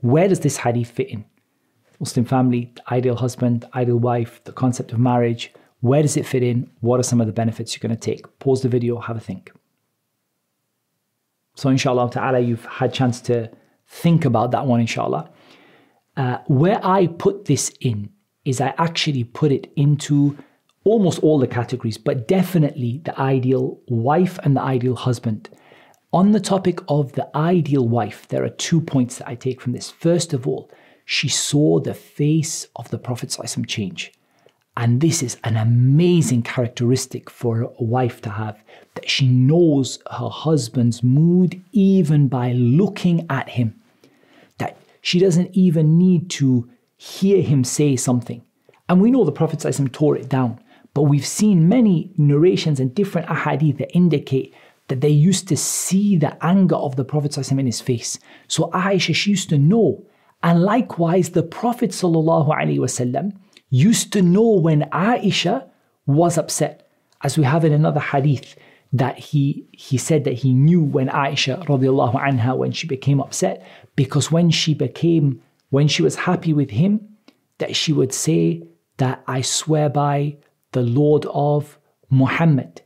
Where 0.00 0.28
does 0.28 0.40
this 0.40 0.58
hadith 0.58 0.90
fit 0.90 1.08
in? 1.08 1.24
Muslim 2.00 2.24
family, 2.24 2.72
the 2.74 2.94
ideal 2.94 3.14
husband, 3.14 3.60
the 3.60 3.76
ideal 3.76 3.98
wife, 3.98 4.42
the 4.44 4.52
concept 4.52 4.92
of 4.92 4.98
marriage. 4.98 5.52
Where 5.80 6.02
does 6.02 6.16
it 6.16 6.26
fit 6.26 6.42
in? 6.42 6.68
What 6.80 6.98
are 6.98 7.04
some 7.04 7.20
of 7.20 7.28
the 7.28 7.32
benefits 7.32 7.74
you're 7.74 7.88
going 7.88 7.96
to 7.96 8.10
take? 8.10 8.38
Pause 8.40 8.62
the 8.62 8.68
video, 8.68 8.98
have 8.98 9.16
a 9.16 9.20
think. 9.20 9.52
So, 11.54 11.68
inshallah 11.68 12.10
ta'ala, 12.10 12.40
you've 12.40 12.64
had 12.64 12.92
chance 12.92 13.20
to 13.22 13.50
think 13.86 14.24
about 14.24 14.50
that 14.50 14.66
one, 14.66 14.80
inshallah. 14.80 15.30
Uh, 16.16 16.38
where 16.46 16.84
I 16.84 17.06
put 17.06 17.44
this 17.44 17.70
in 17.80 18.10
is 18.44 18.60
I 18.60 18.74
actually 18.78 19.24
put 19.24 19.52
it 19.52 19.72
into 19.76 20.36
almost 20.84 21.20
all 21.20 21.38
the 21.38 21.46
categories, 21.46 21.98
but 21.98 22.26
definitely 22.26 23.00
the 23.04 23.18
ideal 23.20 23.78
wife 23.86 24.38
and 24.42 24.56
the 24.56 24.60
ideal 24.60 24.96
husband. 24.96 25.48
On 26.14 26.32
the 26.32 26.40
topic 26.40 26.80
of 26.88 27.12
the 27.12 27.34
ideal 27.34 27.88
wife, 27.88 28.28
there 28.28 28.44
are 28.44 28.50
two 28.50 28.82
points 28.82 29.16
that 29.16 29.28
I 29.28 29.34
take 29.34 29.62
from 29.62 29.72
this. 29.72 29.90
First 29.90 30.34
of 30.34 30.46
all, 30.46 30.70
she 31.06 31.28
saw 31.28 31.80
the 31.80 31.94
face 31.94 32.66
of 32.76 32.90
the 32.90 32.98
Prophet 32.98 33.34
change. 33.66 34.12
And 34.76 35.00
this 35.00 35.22
is 35.22 35.38
an 35.42 35.56
amazing 35.56 36.42
characteristic 36.42 37.30
for 37.30 37.62
a 37.62 37.82
wife 37.82 38.20
to 38.22 38.30
have 38.30 38.62
that 38.94 39.08
she 39.08 39.26
knows 39.26 40.00
her 40.10 40.28
husband's 40.28 41.02
mood 41.02 41.62
even 41.72 42.28
by 42.28 42.52
looking 42.52 43.26
at 43.30 43.48
him. 43.48 43.80
That 44.58 44.76
she 45.00 45.18
doesn't 45.18 45.56
even 45.56 45.96
need 45.96 46.28
to 46.30 46.68
hear 46.98 47.40
him 47.40 47.64
say 47.64 47.96
something. 47.96 48.42
And 48.86 49.00
we 49.00 49.10
know 49.10 49.24
the 49.24 49.32
Prophet 49.32 49.64
tore 49.92 50.16
it 50.18 50.28
down, 50.28 50.60
but 50.92 51.02
we've 51.04 51.26
seen 51.26 51.70
many 51.70 52.12
narrations 52.18 52.80
and 52.80 52.94
different 52.94 53.28
ahadith 53.28 53.78
that 53.78 53.96
indicate 53.96 54.54
that 54.88 55.00
they 55.00 55.08
used 55.08 55.48
to 55.48 55.56
see 55.56 56.16
the 56.16 56.36
anger 56.44 56.76
of 56.76 56.96
the 56.96 57.04
Prophet 57.04 57.36
in 57.50 57.66
his 57.66 57.80
face. 57.80 58.18
So 58.48 58.70
Aisha, 58.70 59.14
she 59.14 59.30
used 59.30 59.48
to 59.50 59.58
know. 59.58 60.04
And 60.42 60.62
likewise, 60.62 61.30
the 61.30 61.42
Prophet 61.42 61.90
used 63.70 64.12
to 64.12 64.22
know 64.22 64.50
when 64.50 64.82
Aisha 64.90 65.68
was 66.06 66.36
upset. 66.36 66.88
As 67.22 67.38
we 67.38 67.44
have 67.44 67.64
in 67.64 67.72
another 67.72 68.00
hadith, 68.00 68.56
that 68.92 69.18
he 69.18 69.66
he 69.72 69.96
said 69.96 70.24
that 70.24 70.34
he 70.34 70.52
knew 70.52 70.82
when 70.82 71.08
Aisha 71.08 71.64
radiallahu 71.66 72.14
anha 72.14 72.56
when 72.56 72.72
she 72.72 72.86
became 72.86 73.20
upset 73.20 73.66
because 73.96 74.30
when 74.30 74.50
she 74.50 74.74
became 74.74 75.40
when 75.70 75.88
she 75.88 76.02
was 76.02 76.14
happy 76.14 76.52
with 76.52 76.70
him 76.70 77.00
that 77.58 77.74
she 77.74 77.92
would 77.92 78.12
say 78.12 78.62
that 78.98 79.22
I 79.26 79.40
swear 79.40 79.88
by 79.88 80.36
the 80.72 80.82
Lord 80.82 81.26
of 81.32 81.78
Muhammad 82.10 82.81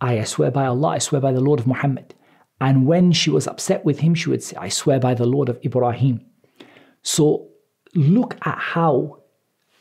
I 0.00 0.22
swear 0.24 0.50
by 0.50 0.66
Allah, 0.66 0.88
I 0.88 0.98
swear 0.98 1.20
by 1.20 1.32
the 1.32 1.40
Lord 1.40 1.60
of 1.60 1.66
Muhammad. 1.66 2.14
And 2.60 2.86
when 2.86 3.12
she 3.12 3.30
was 3.30 3.46
upset 3.46 3.84
with 3.84 4.00
him, 4.00 4.14
she 4.14 4.30
would 4.30 4.42
say, 4.42 4.56
I 4.56 4.68
swear 4.68 4.98
by 4.98 5.14
the 5.14 5.26
Lord 5.26 5.48
of 5.48 5.58
Ibrahim. 5.64 6.24
So 7.02 7.48
look 7.94 8.36
at 8.44 8.58
how 8.58 9.22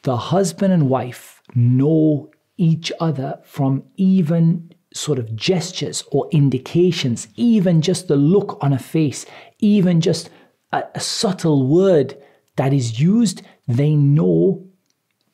the 0.03 0.17
husband 0.17 0.74
and 0.74 0.89
wife 0.89 1.41
know 1.55 2.31
each 2.57 2.91
other 3.00 3.39
from 3.43 3.84
even 3.95 4.72
sort 4.93 5.19
of 5.19 5.36
gestures 5.36 6.03
or 6.12 6.29
indications, 6.31 7.27
even 7.36 7.81
just 7.81 8.07
the 8.07 8.15
look 8.15 8.57
on 8.62 8.72
a 8.72 8.79
face, 8.79 9.25
even 9.60 10.00
just 10.00 10.29
a, 10.72 10.84
a 10.95 11.00
subtle 11.00 11.67
word 11.67 12.17
that 12.55 12.74
is 12.74 13.00
used, 13.00 13.41
they 13.67 13.95
know 13.95 14.65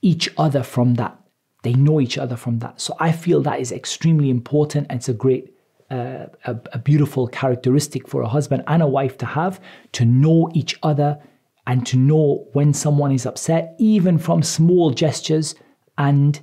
each 0.01 0.29
other 0.37 0.63
from 0.63 0.95
that. 0.95 1.20
They 1.63 1.73
know 1.73 2.01
each 2.01 2.17
other 2.17 2.35
from 2.35 2.59
that. 2.59 2.81
So 2.81 2.95
I 2.99 3.11
feel 3.11 3.41
that 3.41 3.59
is 3.59 3.71
extremely 3.71 4.29
important. 4.29 4.87
And 4.89 4.97
it's 4.97 5.09
a 5.09 5.13
great, 5.13 5.53
uh, 5.89 6.25
a, 6.45 6.59
a 6.73 6.79
beautiful 6.79 7.27
characteristic 7.27 8.07
for 8.07 8.21
a 8.21 8.27
husband 8.27 8.63
and 8.67 8.81
a 8.81 8.87
wife 8.87 9.17
to 9.19 9.25
have 9.25 9.61
to 9.93 10.05
know 10.05 10.49
each 10.53 10.77
other 10.83 11.19
and 11.67 11.85
to 11.85 11.97
know 11.97 12.47
when 12.53 12.73
someone 12.73 13.11
is 13.11 13.25
upset, 13.25 13.75
even 13.77 14.17
from 14.17 14.41
small 14.41 14.89
gestures 14.91 15.53
and 15.97 16.41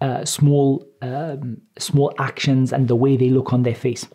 uh, 0.00 0.24
small 0.24 0.86
um, 1.02 1.60
small 1.78 2.12
actions 2.18 2.72
and 2.72 2.88
the 2.88 2.96
way 2.96 3.16
they 3.16 3.30
look 3.30 3.52
on 3.52 3.62
their 3.62 3.74
face. 3.74 4.06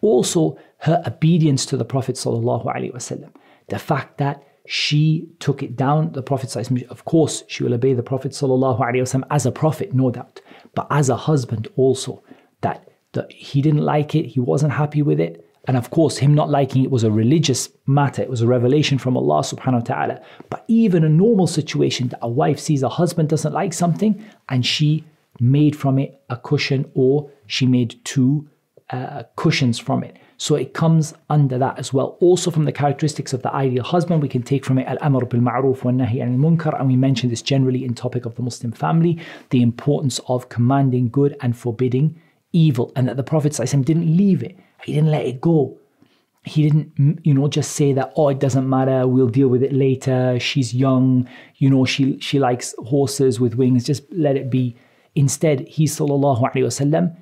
Also, 0.00 0.58
her 0.78 1.02
obedience 1.06 1.64
to 1.66 1.76
the 1.76 1.84
Prophet 1.84 2.16
sallallahu 2.16 2.66
alaihi 2.66 2.92
wasallam, 2.92 3.30
the 3.68 3.78
fact 3.78 4.18
that 4.18 4.42
she 4.66 5.28
took 5.38 5.62
it 5.62 5.76
down. 5.76 6.12
The 6.12 6.22
Prophet, 6.22 6.54
of 6.88 7.04
course, 7.04 7.44
she 7.48 7.64
will 7.64 7.74
obey 7.74 7.94
the 7.94 8.02
Prophet 8.02 8.30
as 9.30 9.46
a 9.46 9.52
prophet, 9.52 9.94
no 9.94 10.10
doubt, 10.10 10.40
but 10.74 10.86
as 10.90 11.08
a 11.08 11.16
husband 11.16 11.68
also. 11.76 12.22
That, 12.60 12.88
that 13.12 13.32
he 13.32 13.60
didn't 13.60 13.82
like 13.82 14.14
it, 14.14 14.26
he 14.26 14.40
wasn't 14.40 14.72
happy 14.72 15.02
with 15.02 15.18
it. 15.18 15.44
And 15.66 15.76
of 15.76 15.90
course, 15.90 16.18
him 16.18 16.34
not 16.34 16.50
liking 16.50 16.82
it 16.82 16.90
was 16.90 17.04
a 17.04 17.10
religious 17.10 17.68
matter, 17.86 18.22
it 18.22 18.30
was 18.30 18.40
a 18.40 18.46
revelation 18.46 18.98
from 18.98 19.16
Allah 19.16 19.40
subhanahu 19.42 19.74
wa 19.74 19.80
ta'ala. 19.80 20.20
But 20.50 20.64
even 20.66 21.04
a 21.04 21.08
normal 21.08 21.46
situation 21.46 22.08
that 22.08 22.18
a 22.22 22.28
wife 22.28 22.58
sees 22.58 22.82
a 22.82 22.88
husband 22.88 23.28
doesn't 23.28 23.52
like 23.52 23.72
something 23.72 24.24
and 24.48 24.66
she 24.66 25.04
made 25.38 25.76
from 25.76 25.98
it 25.98 26.20
a 26.30 26.36
cushion 26.36 26.90
or 26.94 27.30
she 27.46 27.66
made 27.66 27.96
two 28.04 28.48
uh, 28.92 29.22
cushions 29.36 29.78
from 29.78 30.04
it. 30.04 30.16
So 30.36 30.54
it 30.54 30.74
comes 30.74 31.14
under 31.30 31.56
that 31.58 31.78
as 31.78 31.92
well. 31.92 32.18
Also 32.20 32.50
from 32.50 32.64
the 32.64 32.72
characteristics 32.72 33.32
of 33.32 33.42
the 33.42 33.52
ideal 33.54 33.84
husband, 33.84 34.22
we 34.22 34.28
can 34.28 34.42
take 34.42 34.64
from 34.64 34.78
it 34.78 34.86
al-amr 34.86 35.24
bil 35.24 35.40
ma'ruf 35.40 35.84
wa 35.84 35.92
nahi 35.92 36.20
al 36.20 36.28
munkar, 36.28 36.78
and 36.78 36.88
we 36.88 36.96
mentioned 36.96 37.30
this 37.32 37.42
generally 37.42 37.84
in 37.84 37.94
topic 37.94 38.26
of 38.26 38.34
the 38.34 38.42
Muslim 38.42 38.72
family, 38.72 39.18
the 39.50 39.62
importance 39.62 40.20
of 40.28 40.48
commanding 40.48 41.08
good 41.08 41.36
and 41.40 41.56
forbidding 41.56 42.20
evil, 42.52 42.92
and 42.96 43.08
that 43.08 43.16
the 43.16 43.22
Prophet 43.22 43.52
didn't 43.90 44.16
leave 44.16 44.42
it 44.42 44.56
He 44.84 44.92
didn't 44.94 45.10
let 45.10 45.24
it 45.24 45.40
go. 45.40 45.78
He 46.44 46.64
didn't, 46.64 47.20
you 47.24 47.34
know, 47.34 47.46
just 47.46 47.72
say 47.72 47.92
that, 47.92 48.12
oh, 48.16 48.28
it 48.28 48.40
doesn't 48.40 48.68
matter, 48.68 49.06
we'll 49.06 49.28
deal 49.28 49.48
with 49.48 49.62
it 49.62 49.72
later. 49.72 50.38
She's 50.40 50.74
young, 50.74 51.28
you 51.56 51.70
know, 51.70 51.84
she 51.84 52.18
she 52.18 52.40
likes 52.40 52.74
horses 52.78 53.38
with 53.38 53.54
wings, 53.54 53.84
just 53.84 54.02
let 54.12 54.36
it 54.36 54.50
be. 54.50 54.76
Instead, 55.14 55.68
he 55.68 55.84
sallallahu 55.84 56.42
alaihi 56.42 56.64
wasallam 56.64 57.16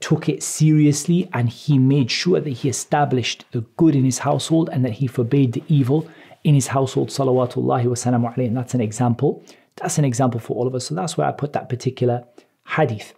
took 0.00 0.28
it 0.28 0.42
seriously 0.42 1.28
and 1.32 1.48
he 1.48 1.78
made 1.78 2.10
sure 2.10 2.40
that 2.40 2.50
he 2.50 2.68
established 2.68 3.44
the 3.52 3.60
good 3.76 3.94
in 3.94 4.04
his 4.04 4.18
household 4.18 4.70
and 4.72 4.84
that 4.84 4.92
he 4.92 5.06
forbade 5.06 5.52
the 5.52 5.62
evil 5.68 6.08
in 6.42 6.54
his 6.54 6.68
household, 6.68 7.10
salawatullahi 7.10 7.84
wa 7.84 7.94
alayhi. 7.94 8.46
And 8.46 8.56
that's 8.56 8.74
an 8.74 8.80
example. 8.80 9.44
That's 9.76 9.98
an 9.98 10.04
example 10.06 10.40
for 10.40 10.56
all 10.56 10.66
of 10.66 10.74
us. 10.74 10.86
So 10.86 10.94
that's 10.94 11.16
where 11.18 11.26
I 11.26 11.32
put 11.32 11.52
that 11.52 11.68
particular 11.68 12.24
hadith. 12.66 13.12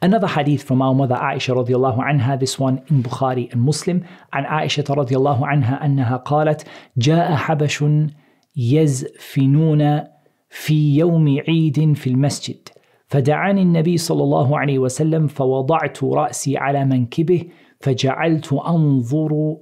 Another 0.00 0.26
hadith 0.26 0.62
from 0.64 0.82
our 0.82 0.94
mother 0.94 1.14
Aisha 1.14 1.54
radiallahu 1.54 1.98
anha, 1.98 2.38
this 2.38 2.58
one 2.58 2.82
in 2.88 3.02
Bukhari 3.02 3.52
and 3.52 3.62
Muslim, 3.62 4.04
and 4.32 4.46
Aisha 4.46 4.84
radiallahu 4.84 5.42
anha 5.42 5.80
أنها 5.80 6.24
قالت 6.24 6.64
جاء 6.98 7.34
حبش 7.34 7.84
يزفنون 8.56 10.04
في 10.50 10.96
يوم 10.96 11.38
عيد 11.48 11.92
في 11.96 12.06
المسجد 12.06 12.68
فدعاني 13.07 13.61
النبي 13.61 13.97
صلى 13.97 14.23
الله 14.23 14.59
عليه 14.59 14.79
وسلم 14.79 15.27
فوضعت 15.27 16.03
رأسي 16.03 16.57
على 16.57 16.85
منكبه 16.85 17.43
فجعلت 17.79 18.53
أنظر 18.53 19.57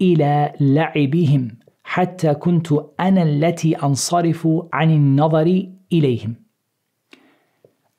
إلى 0.00 0.52
لعبهم 0.60 1.58
حتى 1.84 2.34
كنت 2.34 2.72
أنا 3.00 3.22
التي 3.22 3.76
أنصرف 3.76 4.48
عن 4.72 4.90
النظر 4.90 5.68
إليهم. 5.92 6.34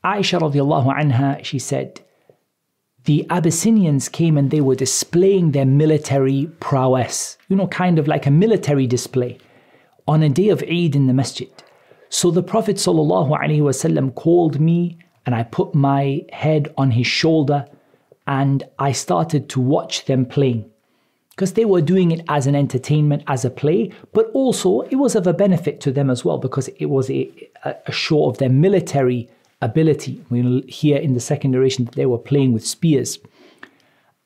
Aisha 0.04 0.40
radiallahu 0.40 0.94
anha, 0.94 1.44
she 1.44 1.58
said, 1.58 2.02
the 3.06 3.26
Abyssinians 3.30 4.08
came 4.10 4.38
and 4.38 4.52
they 4.52 4.62
were 4.62 4.76
displaying 4.76 5.52
their 5.52 5.66
military 5.66 6.48
prowess, 6.60 7.38
you 7.50 7.56
know, 7.56 7.68
kind 7.68 7.98
of 7.98 8.08
like 8.08 8.28
a 8.28 8.32
military 8.32 8.86
display 8.86 9.40
on 10.08 10.22
a 10.22 10.30
day 10.30 10.50
of 10.50 10.62
Eid 10.64 10.96
in 10.96 11.08
the 11.08 11.14
masjid. 11.14 11.50
So 12.18 12.32
the 12.32 12.42
Prophet 12.42 12.78
ﷺ 12.78 14.16
called 14.16 14.62
me 14.62 14.98
and 15.26 15.36
I 15.36 15.44
put 15.44 15.76
my 15.76 16.24
head 16.32 16.74
on 16.78 16.92
his 16.92 17.08
shoulder 17.08 17.68
and 18.26 18.64
I 18.80 18.94
started 18.94 19.50
to 19.50 19.60
watch 19.60 20.06
them 20.06 20.26
playing. 20.26 20.72
Because 21.32 21.52
they 21.52 21.66
were 21.66 21.82
doing 21.82 22.12
it 22.12 22.22
as 22.30 22.48
an 22.48 22.56
entertainment, 22.56 23.24
as 23.28 23.44
a 23.44 23.50
play, 23.50 23.92
but 24.14 24.32
also 24.34 24.80
it 24.84 24.96
was 24.96 25.18
of 25.18 25.28
a 25.28 25.34
benefit 25.34 25.82
to 25.82 25.92
them 25.92 26.10
as 26.10 26.24
well 26.24 26.38
because 26.38 26.70
it 26.70 26.86
was 26.86 27.10
a, 27.10 27.30
a 27.66 27.92
show 27.92 28.30
of 28.30 28.38
their 28.38 28.48
military 28.48 29.30
ability. 29.62 30.24
We'll 30.30 30.62
hear 30.70 30.96
in 30.96 31.16
the 31.16 31.20
second 31.20 31.52
narration 31.52 31.84
that 31.84 31.96
they 31.96 32.06
were 32.06 32.18
playing 32.18 32.54
with 32.54 32.66
spears. 32.66 33.20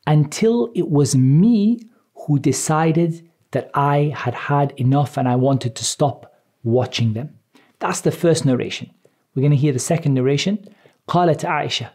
Until 0.06 0.72
it 0.76 0.90
was 0.90 1.16
me 1.16 1.90
who 2.14 2.38
decided 2.38 3.28
that 3.50 3.72
I 3.74 4.14
had 4.16 4.36
had 4.36 4.74
enough 4.78 5.18
and 5.18 5.28
I 5.28 5.38
wanted 5.38 5.76
to 5.78 5.84
stop 5.84 6.36
watching 6.64 7.14
them. 7.14 7.39
That's 7.79 8.01
the 8.01 8.11
first 8.11 8.45
narration. 8.45 8.91
We're 9.35 9.43
going 9.43 9.51
to 9.51 9.57
hear 9.57 9.73
the 9.73 9.79
second 9.79 10.15
narration. 10.15 10.59
قالت 11.09 11.45
عائشة 11.45 11.91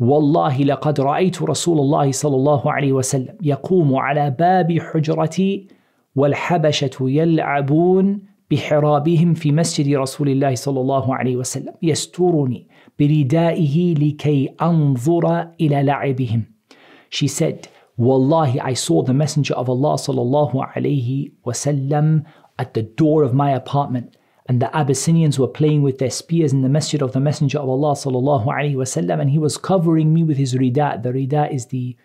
والله 0.00 0.62
لقد 0.62 1.00
رأيت 1.00 1.42
رسول 1.42 1.78
الله 1.78 2.12
صلى 2.12 2.36
الله 2.36 2.72
عليه 2.72 2.92
وسلم 2.92 3.34
يقوم 3.42 3.96
على 3.96 4.30
باب 4.30 4.78
حجرتي 4.78 5.68
والحبشة 6.16 6.90
يلعبون 7.00 8.20
بحرابهم 8.50 9.34
في 9.34 9.52
مسجد 9.52 9.96
رسول 9.96 10.28
الله 10.28 10.54
صلى 10.54 10.80
الله 10.80 11.14
عليه 11.14 11.36
وسلم 11.36 11.74
يسترني 11.82 12.66
بردائه 12.98 13.94
لكي 13.94 14.54
أنظر 14.62 15.48
إلى 15.60 15.82
لعبهم. 15.82 16.42
She 17.10 17.28
said, 17.28 17.68
Wallahi, 17.96 18.60
I 18.60 18.74
saw 18.74 19.02
the 19.02 19.14
Messenger 19.14 19.54
of 19.54 19.68
Allah 19.68 19.96
صلى 19.96 20.22
الله 20.22 20.64
عليه 20.64 21.30
وسلم 21.44 22.22
at 22.58 22.74
the 22.74 22.82
door 22.82 23.22
of 23.22 23.34
my 23.34 23.50
apartment 23.50 24.16
and 24.46 24.62
the 24.62 24.74
Abyssinians 24.74 25.38
were 25.38 25.46
playing 25.46 25.82
with 25.82 25.98
their 25.98 26.10
spears 26.10 26.52
in 26.54 26.62
the 26.62 26.70
masjid 26.70 27.02
of 27.02 27.12
the 27.12 27.20
Messenger 27.20 27.58
of 27.58 27.68
Allah 27.68 27.92
sallallahu 27.92 28.46
alaihi 28.46 28.74
wasallam, 28.74 29.20
and 29.20 29.30
he 29.30 29.38
was 29.38 29.58
covering 29.58 30.14
me 30.14 30.22
with 30.24 30.38
his 30.38 30.54
rida. 30.54 31.02
The 31.02 31.12
rida 31.12 31.52
is 31.52 31.66
the 31.66 31.96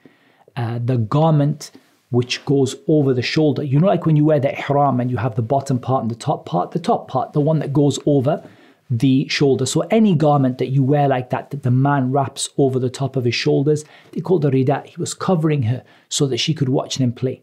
uh, 0.56 0.80
the 0.84 0.98
garment 0.98 1.72
which 2.12 2.46
goes 2.46 2.76
over 2.88 3.14
the 3.14 3.22
shoulder. 3.24 3.64
You 3.64 3.80
know, 3.80 3.88
like 3.88 4.06
when 4.06 4.16
you 4.16 4.26
wear 4.26 4.40
the 4.40 4.56
ihram 4.60 5.00
and 5.00 5.10
you 5.10 5.18
have 5.18 5.36
the 5.36 5.42
bottom 5.42 5.80
part 5.80 6.04
and 6.04 6.12
the 6.12 6.16
top 6.16 6.46
part. 6.46 6.72
The 6.72 6.80
top 6.80 7.08
part, 7.08 7.34
the 7.34 7.42
one 7.42 7.60
that 7.60 7.74
goes 7.74 7.98
over 8.06 8.48
the 8.90 9.28
shoulder. 9.30 9.66
So 9.66 9.82
any 9.90 10.14
garment 10.14 10.60
that 10.60 10.70
you 10.70 10.84
wear 10.84 11.08
like 11.08 11.32
that, 11.32 11.50
that 11.50 11.64
the 11.64 11.72
man 11.72 12.12
wraps 12.12 12.50
over 12.58 12.78
the 12.78 12.90
top 12.90 13.16
of 13.16 13.24
his 13.24 13.34
shoulders, 13.34 13.84
they 14.12 14.22
call 14.22 14.38
the 14.38 14.52
rida. 14.52 14.86
He 14.86 14.96
was 14.98 15.16
covering 15.16 15.64
her 15.64 15.84
so 16.10 16.28
that 16.28 16.38
she 16.38 16.54
could 16.54 16.70
watch 16.70 16.98
them 16.98 17.14
play. 17.14 17.42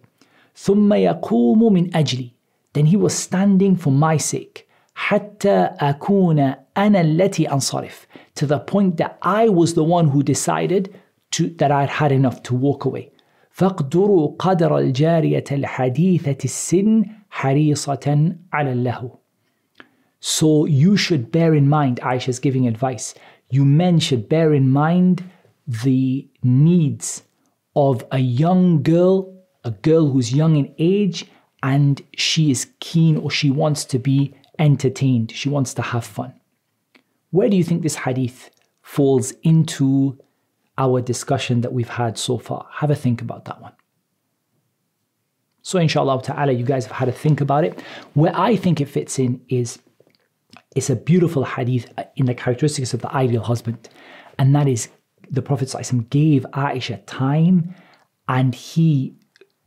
ثم 0.54 0.92
يقوم 0.92 1.72
من 1.72 1.90
أجلي. 1.90 2.33
Then 2.74 2.87
he 2.87 2.96
was 2.96 3.14
standing 3.14 3.74
for 3.74 3.90
my 3.90 4.16
sake. 4.16 4.63
حتى 4.94 5.70
أكون 5.80 6.54
أنا 6.76 7.00
التي 7.00 7.52
أنصرف 7.52 8.06
to 8.35 8.46
the 8.46 8.59
point 8.59 8.96
that 8.96 9.18
I 9.22 9.48
was 9.48 9.74
the 9.74 9.85
one 9.85 10.09
who 10.09 10.22
decided 10.22 10.94
to, 11.33 11.48
that 11.59 11.70
I'd 11.70 11.88
had 11.88 12.12
enough 12.12 12.42
to 12.44 12.54
walk 12.54 12.85
away 12.85 13.12
فاقدروا 13.50 14.37
قدر 14.38 14.78
الجارية 14.78 15.44
الحديثة 15.52 16.38
السن 16.44 17.04
حريصة 17.30 18.35
على 18.52 18.72
اللهو 18.72 19.11
So 20.20 20.66
you 20.66 20.98
should 20.98 21.33
bear 21.33 21.54
in 21.54 21.66
mind, 21.68 21.98
Aisha 22.02 22.28
is 22.28 22.38
giving 22.38 22.68
advice, 22.68 23.14
you 23.48 23.64
men 23.64 23.98
should 23.98 24.28
bear 24.28 24.52
in 24.52 24.68
mind 24.68 25.24
the 25.66 26.28
needs 26.42 27.22
of 27.74 28.04
a 28.12 28.18
young 28.18 28.83
girl, 28.83 29.35
a 29.64 29.70
girl 29.70 30.09
who's 30.11 30.35
young 30.35 30.56
in 30.56 30.74
age, 30.78 31.26
and 31.62 32.02
she 32.16 32.50
is 32.50 32.68
keen 32.80 33.16
or 33.16 33.30
she 33.30 33.50
wants 33.50 33.85
to 33.87 33.98
be 33.98 34.35
entertained, 34.59 35.31
she 35.31 35.49
wants 35.49 35.73
to 35.75 35.81
have 35.81 36.05
fun. 36.05 36.33
Where 37.31 37.49
do 37.49 37.57
you 37.57 37.63
think 37.63 37.83
this 37.83 37.95
hadith 37.95 38.49
falls 38.81 39.31
into 39.43 40.17
our 40.77 41.01
discussion 41.01 41.61
that 41.61 41.73
we've 41.73 41.89
had 41.89 42.17
so 42.17 42.37
far? 42.37 42.67
Have 42.71 42.91
a 42.91 42.95
think 42.95 43.21
about 43.21 43.45
that 43.45 43.61
one. 43.61 43.73
So, 45.61 45.79
inshallah 45.79 46.21
ta'ala, 46.21 46.51
you 46.51 46.63
guys 46.63 46.85
have 46.85 46.95
had 46.95 47.09
a 47.09 47.11
think 47.11 47.41
about 47.41 47.63
it. 47.63 47.81
Where 48.13 48.31
I 48.35 48.55
think 48.55 48.79
it 48.79 48.85
fits 48.85 49.17
in 49.17 49.41
is 49.49 49.79
it's 50.75 50.89
a 50.89 50.95
beautiful 50.95 51.43
hadith 51.43 51.91
in 52.17 52.27
the 52.27 52.35
characteristics 52.35 52.93
of 52.93 53.01
the 53.01 53.11
ideal 53.13 53.41
husband. 53.41 53.89
And 54.37 54.53
that 54.55 54.67
is 54.67 54.89
the 55.31 55.41
Prophet 55.41 55.73
gave 56.09 56.45
Aisha 56.53 57.01
time 57.05 57.73
and 58.27 58.53
he 58.53 59.15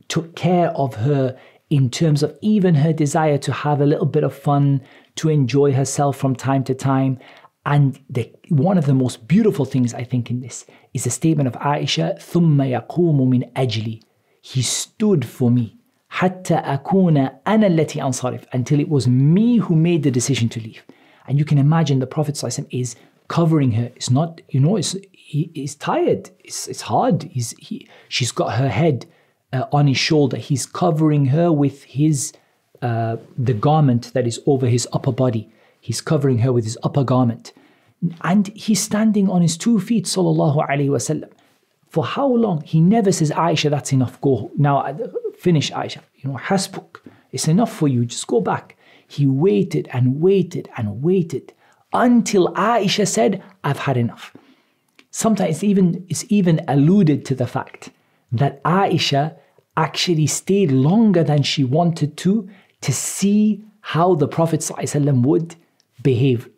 took 0.08 0.36
care 0.36 0.70
of 0.70 0.94
her 0.94 1.36
in 1.69 1.89
terms 1.89 2.23
of 2.23 2.37
even 2.41 2.75
her 2.75 2.93
desire 2.93 3.37
to 3.39 3.51
have 3.51 3.81
a 3.81 3.85
little 3.85 4.05
bit 4.05 4.23
of 4.23 4.35
fun, 4.35 4.81
to 5.15 5.29
enjoy 5.29 5.71
herself 5.73 6.17
from 6.17 6.35
time 6.35 6.63
to 6.65 6.73
time. 6.73 7.19
And 7.65 7.99
the, 8.09 8.31
one 8.49 8.77
of 8.77 8.85
the 8.85 8.93
most 8.93 9.27
beautiful 9.27 9.65
things 9.65 9.93
I 9.93 10.03
think 10.03 10.29
in 10.29 10.41
this 10.41 10.65
is 10.93 11.05
the 11.05 11.09
statement 11.09 11.47
of 11.47 11.53
Aisha, 11.53 12.17
ثُمَّ 12.19 12.57
يَقُومُ 12.57 13.17
مِنْ 13.27 13.51
أَجْلِي 13.53 14.01
He 14.41 14.61
stood 14.61 15.25
for 15.25 15.49
me. 15.49 15.77
حتى 16.09 16.55
أكون 16.55 17.17
أنا 17.47 17.67
التي 17.67 18.01
أنصرف 18.01 18.45
until 18.53 18.79
it 18.79 18.87
was 18.87 19.07
me 19.07 19.57
who 19.57 19.75
made 19.75 20.03
the 20.03 20.11
decision 20.11 20.47
to 20.47 20.59
leave. 20.59 20.83
And 21.27 21.39
you 21.39 21.45
can 21.45 21.57
imagine 21.57 21.99
the 21.99 22.05
Prophet 22.05 22.43
is 22.71 22.95
covering 23.29 23.71
her. 23.71 23.91
It's 23.95 24.11
not, 24.11 24.41
you 24.49 24.59
know, 24.59 24.75
it's, 24.75 24.95
he, 25.11 25.49
he's 25.55 25.73
tired. 25.73 26.29
It's, 26.43 26.67
it's 26.67 26.81
hard. 26.81 27.23
He's, 27.23 27.55
he, 27.57 27.87
she's 28.09 28.31
got 28.31 28.57
her 28.57 28.69
head 28.69 29.07
uh, 29.52 29.64
on 29.72 29.86
his 29.86 29.96
shoulder. 29.98 30.36
He's 30.36 30.66
covering 30.66 31.26
her 31.26 31.52
with 31.52 31.84
his 31.84 32.32
uh, 32.82 33.16
the 33.36 33.54
garment 33.54 34.12
that 34.14 34.26
is 34.26 34.40
over 34.46 34.66
his 34.66 34.86
upper 34.92 35.12
body. 35.12 35.50
He's 35.80 36.00
covering 36.00 36.38
her 36.38 36.52
with 36.52 36.64
his 36.64 36.78
upper 36.82 37.04
garment, 37.04 37.52
and 38.22 38.48
he's 38.48 38.80
standing 38.80 39.28
on 39.28 39.42
his 39.42 39.56
two 39.56 39.80
feet. 39.80 40.04
Sallallahu 40.04 40.68
alaihi 40.68 40.88
wasallam. 40.88 41.30
For 41.88 42.04
how 42.04 42.26
long? 42.28 42.60
He 42.62 42.80
never 42.80 43.10
says, 43.12 43.30
Aisha, 43.30 43.70
that's 43.70 43.92
enough. 43.92 44.20
Go 44.20 44.50
now. 44.58 44.80
Uh, 44.80 45.08
finish, 45.38 45.70
Aisha. 45.70 46.00
You 46.16 46.30
know, 46.30 46.36
hasbuk. 46.36 47.00
It's 47.32 47.48
enough 47.48 47.72
for 47.72 47.88
you. 47.88 48.04
Just 48.04 48.26
go 48.26 48.40
back. 48.40 48.76
He 49.06 49.26
waited 49.26 49.88
and 49.92 50.20
waited 50.20 50.68
and 50.76 51.02
waited 51.02 51.54
until 51.92 52.48
Aisha 52.54 53.08
said, 53.08 53.42
I've 53.64 53.78
had 53.78 53.96
enough. 53.96 54.36
Sometimes 55.10 55.56
it's 55.56 55.64
even, 55.64 56.04
it's 56.10 56.24
even 56.28 56.60
alluded 56.68 57.24
to 57.24 57.34
the 57.34 57.46
fact 57.46 57.90
that 58.32 58.62
Aisha 58.64 59.36
actually 59.76 60.26
stayed 60.26 60.72
longer 60.72 61.22
than 61.22 61.42
she 61.42 61.64
wanted 61.64 62.16
to 62.18 62.48
to 62.80 62.92
see 62.92 63.64
how 63.80 64.14
the 64.14 64.28
Prophet 64.28 64.60
ﷺ 64.60 65.22
would 65.22 65.56
behave. 66.02 66.48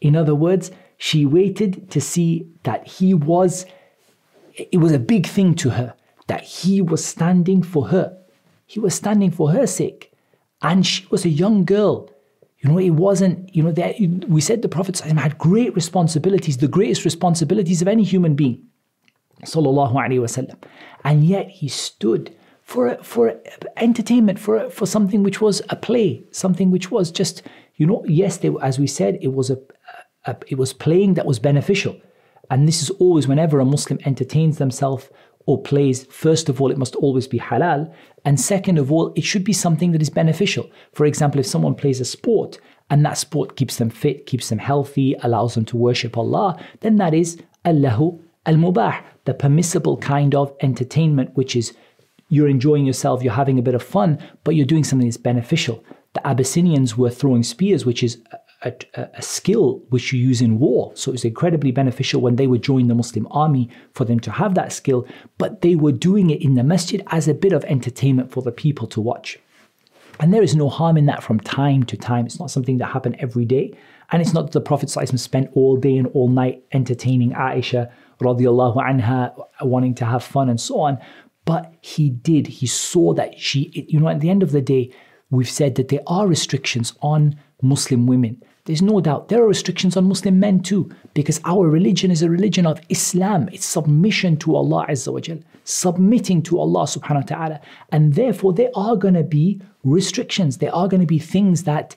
In 0.00 0.16
other 0.16 0.34
words, 0.34 0.70
she 0.96 1.26
waited 1.26 1.90
to 1.90 2.00
see 2.00 2.46
that 2.62 2.86
he 2.86 3.14
was, 3.14 3.66
it 4.54 4.78
was 4.78 4.92
a 4.92 4.98
big 4.98 5.26
thing 5.26 5.54
to 5.56 5.70
her 5.70 5.94
that 6.28 6.44
he 6.44 6.80
was 6.80 7.04
standing 7.04 7.62
for 7.62 7.88
her. 7.88 8.16
He 8.66 8.78
was 8.78 8.94
standing 8.94 9.30
for 9.30 9.50
her 9.50 9.66
sake. 9.66 10.12
And 10.62 10.86
she 10.86 11.04
was 11.10 11.24
a 11.24 11.28
young 11.28 11.64
girl. 11.64 12.08
You 12.60 12.70
know, 12.70 12.78
it 12.78 12.90
wasn't, 12.90 13.54
you 13.54 13.62
know, 13.64 13.72
that 13.72 13.96
we 14.28 14.40
said 14.40 14.62
the 14.62 14.68
Prophet 14.68 14.94
ﷺ 14.94 15.18
had 15.18 15.36
great 15.38 15.74
responsibilities, 15.74 16.58
the 16.58 16.68
greatest 16.68 17.04
responsibilities 17.04 17.82
of 17.82 17.88
any 17.88 18.04
human 18.04 18.34
being. 18.36 18.62
Sallallahu 19.44 19.94
alaihi 19.94 20.20
wasallam. 20.20 20.56
And 21.04 21.24
yet 21.24 21.48
he 21.48 21.68
stood 21.68 22.34
for 22.62 22.96
for 23.02 23.34
entertainment, 23.76 24.38
for 24.38 24.70
for 24.70 24.86
something 24.86 25.22
which 25.22 25.40
was 25.40 25.62
a 25.68 25.76
play, 25.76 26.24
something 26.30 26.70
which 26.70 26.90
was 26.90 27.10
just 27.10 27.42
you 27.76 27.86
know 27.86 28.04
yes, 28.06 28.38
they, 28.38 28.50
as 28.62 28.78
we 28.78 28.86
said, 28.86 29.18
it 29.20 29.32
was 29.34 29.50
a, 29.50 29.58
a 30.26 30.36
it 30.46 30.58
was 30.58 30.72
playing 30.72 31.14
that 31.14 31.26
was 31.26 31.38
beneficial. 31.38 32.00
And 32.50 32.68
this 32.68 32.82
is 32.82 32.90
always 32.90 33.26
whenever 33.26 33.60
a 33.60 33.64
Muslim 33.64 33.98
entertains 34.04 34.58
themselves 34.58 35.08
or 35.46 35.60
plays, 35.60 36.04
first 36.04 36.48
of 36.48 36.60
all, 36.60 36.70
it 36.70 36.78
must 36.78 36.94
always 36.96 37.26
be 37.26 37.38
halal. 37.38 37.92
And 38.24 38.40
second 38.40 38.78
of 38.78 38.92
all, 38.92 39.12
it 39.16 39.24
should 39.24 39.44
be 39.44 39.52
something 39.52 39.92
that 39.92 40.02
is 40.02 40.10
beneficial. 40.10 40.70
For 40.92 41.06
example, 41.06 41.40
if 41.40 41.46
someone 41.46 41.74
plays 41.74 42.00
a 42.00 42.04
sport 42.04 42.60
and 42.90 43.04
that 43.04 43.18
sport 43.18 43.56
keeps 43.56 43.76
them 43.76 43.90
fit, 43.90 44.26
keeps 44.26 44.50
them 44.50 44.58
healthy, 44.58 45.16
allows 45.22 45.54
them 45.54 45.64
to 45.66 45.76
worship 45.76 46.16
Allah, 46.16 46.62
then 46.80 46.96
that 46.96 47.14
is 47.14 47.42
al-lahw 47.64 48.20
al 48.46 48.54
mubah, 48.54 49.02
the 49.24 49.34
permissible 49.34 49.96
kind 49.96 50.34
of 50.34 50.54
entertainment, 50.60 51.30
which 51.34 51.54
is 51.56 51.74
you're 52.28 52.48
enjoying 52.48 52.86
yourself, 52.86 53.22
you're 53.22 53.32
having 53.32 53.58
a 53.58 53.62
bit 53.62 53.74
of 53.74 53.82
fun, 53.82 54.18
but 54.42 54.54
you're 54.56 54.66
doing 54.66 54.84
something 54.84 55.06
that's 55.06 55.16
beneficial. 55.16 55.84
The 56.14 56.26
Abyssinians 56.26 56.96
were 56.96 57.10
throwing 57.10 57.42
spears, 57.42 57.84
which 57.84 58.02
is 58.02 58.22
a, 58.62 58.72
a, 58.94 59.08
a, 59.14 59.22
skill 59.22 59.82
which 59.90 60.12
you 60.12 60.20
use 60.20 60.40
in 60.40 60.58
war. 60.58 60.92
So 60.94 61.10
it 61.10 61.12
was 61.12 61.24
incredibly 61.24 61.72
beneficial 61.72 62.20
when 62.20 62.36
they 62.36 62.46
would 62.46 62.62
join 62.62 62.88
the 62.88 62.94
Muslim 62.94 63.26
army 63.30 63.68
for 63.92 64.04
them 64.04 64.20
to 64.20 64.30
have 64.30 64.54
that 64.54 64.72
skill, 64.72 65.06
but 65.38 65.60
they 65.62 65.74
were 65.74 65.92
doing 65.92 66.30
it 66.30 66.40
in 66.40 66.54
the 66.54 66.62
masjid 66.62 67.02
as 67.08 67.28
a 67.28 67.34
bit 67.34 67.52
of 67.52 67.64
entertainment 67.64 68.30
for 68.30 68.42
the 68.42 68.52
people 68.52 68.86
to 68.88 69.00
watch. 69.00 69.38
And 70.20 70.32
there 70.32 70.42
is 70.42 70.54
no 70.54 70.68
harm 70.68 70.96
in 70.96 71.06
that 71.06 71.22
from 71.22 71.40
time 71.40 71.82
to 71.84 71.96
time. 71.96 72.26
It's 72.26 72.38
not 72.38 72.50
something 72.50 72.78
that 72.78 72.92
happened 72.92 73.16
every 73.18 73.44
day. 73.44 73.74
And 74.10 74.22
it's 74.22 74.32
not 74.32 74.42
that 74.42 74.52
the 74.52 74.60
Prophet 74.60 74.90
spent 74.90 75.50
all 75.54 75.76
day 75.76 75.96
and 75.96 76.06
all 76.08 76.28
night 76.28 76.64
entertaining 76.72 77.32
Aisha 77.32 77.90
radiallahu 78.22 78.76
anha, 78.76 79.32
wanting 79.62 79.94
to 79.96 80.04
have 80.04 80.22
fun 80.22 80.48
and 80.48 80.60
so 80.60 80.80
on. 80.80 80.98
But 81.44 81.74
he 81.80 82.10
did. 82.10 82.46
He 82.46 82.66
saw 82.66 83.12
that 83.14 83.38
she, 83.38 83.86
you 83.88 83.98
know, 83.98 84.08
at 84.08 84.20
the 84.20 84.30
end 84.30 84.42
of 84.42 84.52
the 84.52 84.60
day, 84.62 84.92
we've 85.30 85.50
said 85.50 85.74
that 85.74 85.88
there 85.88 86.02
are 86.06 86.26
restrictions 86.26 86.94
on 87.02 87.36
Muslim 87.62 88.06
women. 88.06 88.42
There's 88.64 88.82
no 88.82 89.00
doubt 89.00 89.28
there 89.28 89.42
are 89.42 89.48
restrictions 89.48 89.96
on 89.96 90.06
Muslim 90.06 90.38
men 90.38 90.60
too, 90.60 90.88
because 91.14 91.40
our 91.44 91.66
religion 91.68 92.12
is 92.12 92.22
a 92.22 92.30
religion 92.30 92.64
of 92.64 92.80
Islam. 92.90 93.48
It's 93.52 93.66
submission 93.66 94.36
to 94.38 94.54
Allah 94.54 94.86
Azza 94.88 95.12
wa 95.12 95.18
Jal, 95.18 95.38
submitting 95.64 96.42
to 96.42 96.60
Allah 96.60 96.84
subhanahu 96.84 97.22
wa 97.22 97.36
ta'ala. 97.36 97.60
And 97.90 98.14
therefore, 98.14 98.52
there 98.52 98.70
are 98.76 98.94
going 98.94 99.14
to 99.14 99.24
be 99.24 99.60
restrictions. 99.82 100.58
There 100.58 100.74
are 100.74 100.86
going 100.86 101.00
to 101.00 101.08
be 101.08 101.18
things 101.18 101.64
that 101.64 101.96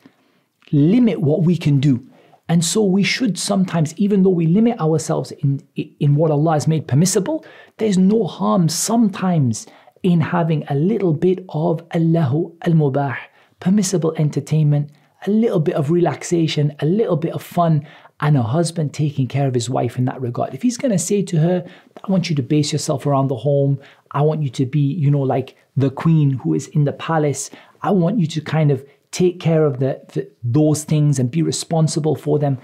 limit 0.71 1.21
what 1.21 1.43
we 1.43 1.55
can 1.55 1.79
do. 1.79 2.03
And 2.47 2.63
so 2.63 2.83
we 2.83 3.03
should 3.03 3.39
sometimes, 3.39 3.93
even 3.97 4.23
though 4.23 4.29
we 4.29 4.45
limit 4.45 4.79
ourselves 4.79 5.31
in, 5.31 5.61
in 5.75 6.15
what 6.15 6.31
Allah 6.31 6.53
has 6.53 6.67
made 6.67 6.87
permissible, 6.87 7.45
there's 7.77 7.97
no 7.97 8.25
harm 8.25 8.69
sometimes 8.69 9.65
in 10.03 10.21
having 10.21 10.63
a 10.69 10.75
little 10.75 11.13
bit 11.13 11.43
of 11.49 11.81
al-lahw 11.91 12.55
al 12.61 12.73
Mubah, 12.73 13.17
permissible 13.59 14.13
entertainment, 14.17 14.91
a 15.25 15.31
little 15.31 15.59
bit 15.59 15.73
of 15.73 15.89
relaxation, 15.89 16.75
a 16.79 16.85
little 16.85 17.15
bit 17.15 17.33
of 17.33 17.41
fun, 17.41 17.87
and 18.19 18.37
a 18.37 18.43
husband 18.43 18.93
taking 18.93 19.27
care 19.27 19.47
of 19.47 19.53
his 19.53 19.69
wife 19.69 19.97
in 19.97 20.05
that 20.05 20.21
regard. 20.21 20.53
If 20.53 20.61
he's 20.61 20.77
going 20.77 20.91
to 20.91 20.99
say 20.99 21.23
to 21.23 21.37
her, 21.39 21.65
I 22.03 22.11
want 22.11 22.29
you 22.29 22.35
to 22.35 22.43
base 22.43 22.71
yourself 22.71 23.05
around 23.05 23.27
the 23.27 23.35
home, 23.35 23.79
I 24.11 24.21
want 24.21 24.43
you 24.43 24.49
to 24.51 24.65
be, 24.65 24.79
you 24.79 25.09
know, 25.11 25.21
like 25.21 25.57
the 25.75 25.89
queen 25.89 26.31
who 26.31 26.53
is 26.53 26.67
in 26.67 26.85
the 26.85 26.93
palace, 26.93 27.49
I 27.81 27.91
want 27.91 28.19
you 28.19 28.27
to 28.27 28.41
kind 28.41 28.71
of 28.71 28.85
take 29.15 29.39
care 29.39 29.63
of 29.63 29.79
the, 29.79 29.93
the 30.13 30.29
those 30.43 30.83
things 30.83 31.19
and 31.19 31.31
be 31.31 31.41
responsible 31.41 32.15
for 32.25 32.37
them. 32.37 32.57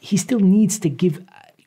He 0.00 0.16
still 0.16 0.40
needs 0.40 0.80
to 0.80 0.88
give 0.88 1.14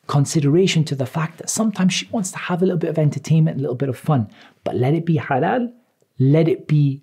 consideration 0.08 0.84
to 0.84 0.94
the 0.94 1.06
fact 1.06 1.38
that 1.38 1.48
sometimes 1.48 1.94
she 1.94 2.06
wants 2.14 2.30
to 2.32 2.38
have 2.38 2.60
a 2.60 2.66
little 2.66 2.78
bit 2.78 2.90
of 2.90 2.98
entertainment, 2.98 3.56
a 3.56 3.60
little 3.60 3.80
bit 3.84 3.88
of 3.88 3.98
fun, 3.98 4.28
but 4.62 4.76
let 4.76 4.92
it 4.92 5.06
be 5.06 5.16
halal, 5.16 5.72
let 6.18 6.48
it 6.48 6.68
be 6.68 7.02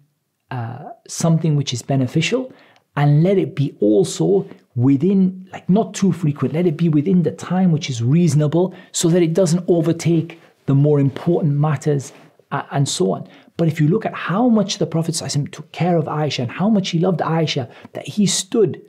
uh, 0.51 0.89
something 1.07 1.55
which 1.55 1.73
is 1.73 1.81
beneficial, 1.81 2.53
and 2.95 3.23
let 3.23 3.39
it 3.39 3.55
be 3.55 3.75
also 3.79 4.47
within, 4.75 5.49
like 5.51 5.67
not 5.67 5.95
too 5.95 6.11
frequent, 6.11 6.53
let 6.53 6.67
it 6.67 6.77
be 6.77 6.87
within 6.87 7.23
the 7.23 7.31
time 7.31 7.71
which 7.71 7.89
is 7.89 8.03
reasonable 8.03 8.75
so 8.91 9.09
that 9.09 9.23
it 9.23 9.33
doesn't 9.33 9.63
overtake 9.67 10.39
the 10.67 10.75
more 10.75 10.99
important 10.99 11.53
matters 11.55 12.13
uh, 12.51 12.61
and 12.71 12.87
so 12.87 13.11
on. 13.11 13.27
But 13.57 13.67
if 13.67 13.79
you 13.79 13.87
look 13.87 14.05
at 14.05 14.13
how 14.13 14.49
much 14.49 14.77
the 14.77 14.87
Prophet 14.87 15.13
took 15.51 15.71
care 15.71 15.97
of 15.97 16.05
Aisha 16.05 16.39
and 16.39 16.51
how 16.51 16.69
much 16.69 16.89
he 16.89 16.99
loved 16.99 17.19
Aisha, 17.19 17.69
that 17.93 18.07
he 18.07 18.25
stood 18.25 18.81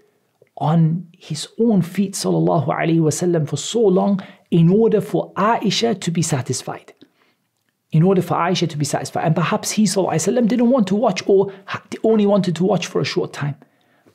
on 0.57 1.09
his 1.19 1.49
own 1.59 1.83
feet 1.83 2.15
sallallahu 2.15 2.69
alaihi 2.69 3.01
wasallam 3.01 3.49
for 3.49 3.57
so 3.57 3.81
long 3.81 4.21
in 4.51 4.69
order 4.71 5.01
for 5.01 5.33
Aisha 5.35 6.01
to 6.01 6.11
be 6.11 6.23
satisfied. 6.23 6.95
In 7.91 8.03
order 8.03 8.23
for 8.23 8.35
Aisha 8.35 8.69
to 8.69 8.77
be 8.77 8.85
satisfied. 8.85 9.27
And 9.27 9.35
perhaps 9.35 9.73
he 9.73 9.85
sallallahu 9.85 10.49
didn't 10.49 10.71
want 10.71 10.87
to 10.89 10.95
watch 10.95 11.23
or 11.27 11.53
only 12.03 12.27
wanted 12.27 12.57
to 12.57 12.65
watch 12.65 12.87
for 12.87 13.01
a 13.01 13.05
short 13.05 13.33
time. 13.33 13.57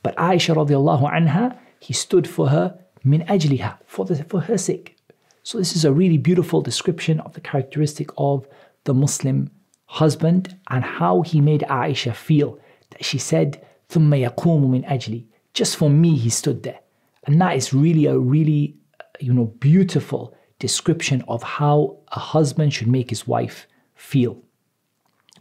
But 0.01 0.15
Aisha 0.15 0.55
radiallahu 0.55 1.11
anha, 1.11 1.57
he 1.79 1.93
stood 1.93 2.27
for 2.27 2.49
her 2.49 2.77
min 3.03 3.21
ajliha, 3.21 3.77
for, 3.85 4.05
the, 4.05 4.23
for 4.23 4.41
her 4.41 4.57
sake. 4.57 4.97
So 5.43 5.57
this 5.57 5.75
is 5.75 5.85
a 5.85 5.93
really 5.93 6.17
beautiful 6.17 6.61
description 6.61 7.19
of 7.21 7.33
the 7.33 7.41
characteristic 7.41 8.09
of 8.17 8.47
the 8.85 8.93
Muslim 8.93 9.51
husband 9.88 10.58
and 10.68 10.84
how 10.84 11.22
he 11.22 11.40
made 11.40 11.62
Aisha 11.62 12.14
feel. 12.14 12.58
That 12.90 13.04
she 13.04 13.18
said, 13.18 13.64
ثُمَّ 13.88 14.08
يَقُومُ 14.08 14.62
مِنْ 14.70 14.86
أَجْلِي 14.88 15.24
Just 15.52 15.76
for 15.76 15.90
me, 15.90 16.16
he 16.16 16.30
stood 16.30 16.62
there. 16.62 16.80
And 17.26 17.40
that 17.40 17.56
is 17.56 17.72
really 17.72 18.06
a 18.06 18.18
really, 18.18 18.76
you 19.20 19.32
know, 19.32 19.46
beautiful 19.46 20.34
description 20.58 21.22
of 21.28 21.42
how 21.42 21.98
a 22.08 22.18
husband 22.18 22.72
should 22.72 22.88
make 22.88 23.10
his 23.10 23.26
wife 23.26 23.66
feel. 23.94 24.42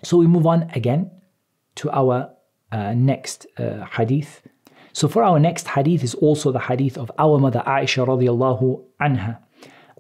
So 0.04 0.18
we 0.18 0.28
move 0.28 0.46
on 0.46 0.70
again 0.74 1.12
to 1.76 1.90
our 1.92 2.30
uh, 2.72 2.94
next 2.94 3.48
uh, 3.58 3.86
hadith. 3.86 4.42
So 4.94 5.08
for 5.08 5.24
our 5.24 5.40
next 5.40 5.68
hadith 5.68 6.04
is 6.04 6.14
also 6.16 6.52
the 6.52 6.60
hadith 6.60 6.98
of 6.98 7.12
our 7.18 7.40
mother 7.40 7.64
Aisha 7.66 8.06
radiallahu 8.06 8.84
anha. 9.02 9.40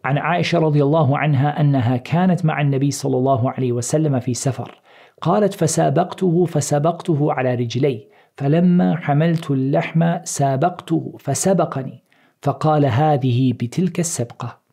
عن 0.06 0.18
عائشة 0.18 0.60
رضي 0.60 0.84
الله 0.84 1.18
عنها 1.18 1.62
أنها 1.62 1.98
كانت 1.98 2.46
مع 2.46 2.62
النبي 2.62 2.92
صلى 2.92 3.18
الله 3.18 3.52
عليه 3.52 3.72
وسلم 3.72 4.20
في 4.20 4.34
سفر 4.34 4.82
قالت 5.22 5.54
فسابقته 5.54 6.46
فسبقته 6.46 7.34
على 7.34 7.56
رجلي 7.56 8.08
فلما 8.38 8.96
حملت 8.98 9.52
اللحم 9.52 10.24
سابقته 10.24 11.16
فسبقني 11.20 12.04
فقال 12.42 12.86
هذه 12.86 13.54
بتلك 13.54 14.00
السبقة 14.00 14.64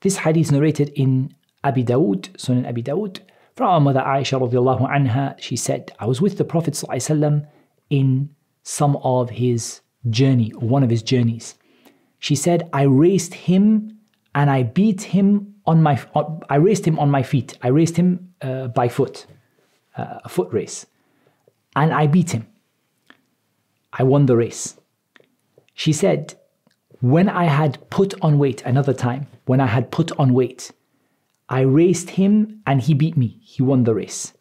This 0.00 0.18
hadith 0.18 0.52
narrated 0.52 0.90
in 0.94 1.32
Abi 1.64 1.82
Dawud, 1.82 2.28
Sunan 2.36 2.68
Abi 2.68 2.82
Dawud, 2.82 3.20
from 3.56 3.68
our 3.70 3.80
mother 3.80 4.00
Aisha 4.00 4.38
radiallahu 4.38 4.86
anha, 4.90 5.34
she 5.40 5.56
said, 5.56 5.92
I 5.98 6.04
was 6.04 6.20
with 6.20 6.36
the 6.36 6.44
Prophet 6.44 6.74
ﷺ 6.74 7.46
in 7.88 8.28
some 8.62 8.96
of 8.96 9.30
his 9.30 9.80
journey, 10.10 10.52
or 10.52 10.68
one 10.68 10.82
of 10.82 10.90
his 10.90 11.02
journeys. 11.02 11.54
She 12.18 12.34
said, 12.34 12.68
I 12.74 12.82
raced 12.82 13.32
him 13.32 13.97
and 14.34 14.50
I 14.50 14.62
beat 14.62 15.02
him 15.02 15.54
on 15.66 15.82
my, 15.82 16.00
I 16.48 16.56
raced 16.56 16.86
him 16.86 16.98
on 16.98 17.10
my 17.10 17.22
feet. 17.22 17.56
I 17.62 17.68
raced 17.68 17.96
him 17.96 18.34
uh, 18.42 18.68
by 18.68 18.88
foot, 18.88 19.26
uh, 19.96 20.18
a 20.24 20.28
foot 20.28 20.52
race. 20.52 20.86
And 21.76 21.92
I 21.92 22.06
beat 22.06 22.32
him. 22.32 22.46
I 23.92 24.02
won 24.02 24.26
the 24.26 24.36
race. 24.36 24.76
She 25.74 25.92
said, 25.92 26.34
when 27.00 27.28
I 27.28 27.44
had 27.44 27.78
put 27.90 28.14
on 28.22 28.38
weight 28.38 28.62
another 28.62 28.92
time, 28.92 29.26
when 29.46 29.60
I 29.60 29.66
had 29.66 29.90
put 29.90 30.10
on 30.18 30.32
weight, 30.32 30.72
I 31.48 31.60
raced 31.60 32.10
him 32.10 32.62
and 32.66 32.80
he 32.80 32.94
beat 32.94 33.16
me. 33.16 33.38
He 33.42 33.62
won 33.62 33.84
the 33.84 33.94
race. 33.94 34.32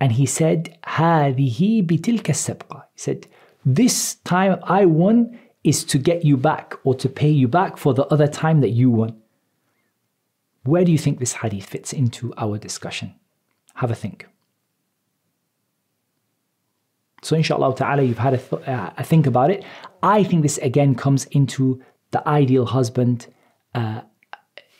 And 0.00 0.12
he 0.12 0.26
said, 0.26 0.76
هذه 0.84 1.86
بتلك 1.86 2.30
السبقة. 2.30 2.82
He 2.94 3.00
said, 3.00 3.26
this 3.64 4.16
time 4.16 4.58
I 4.62 4.84
won 4.84 5.38
is 5.64 5.84
to 5.84 5.98
get 5.98 6.24
you 6.24 6.36
back 6.36 6.74
or 6.84 6.94
to 6.94 7.08
pay 7.08 7.30
you 7.30 7.48
back 7.48 7.76
for 7.76 7.94
the 7.94 8.06
other 8.06 8.26
time 8.28 8.60
that 8.60 8.70
you 8.70 8.90
won. 8.90 9.16
Where 10.64 10.84
do 10.84 10.92
you 10.92 10.98
think 10.98 11.18
this 11.18 11.34
hadith 11.34 11.64
fits 11.64 11.92
into 11.92 12.32
our 12.36 12.58
discussion? 12.58 13.14
Have 13.76 13.90
a 13.90 13.94
think. 13.94 14.26
So, 17.22 17.36
inshallah 17.36 17.74
ta'ala, 17.74 18.02
you've 18.02 18.18
had 18.18 18.34
a, 18.34 18.38
th- 18.38 18.62
uh, 18.68 18.90
a 18.96 19.04
think 19.04 19.26
about 19.26 19.50
it. 19.50 19.64
I 20.02 20.22
think 20.22 20.42
this 20.42 20.58
again 20.58 20.94
comes 20.94 21.24
into 21.26 21.82
the 22.10 22.26
ideal 22.28 22.66
husband 22.66 23.26
uh, 23.74 24.02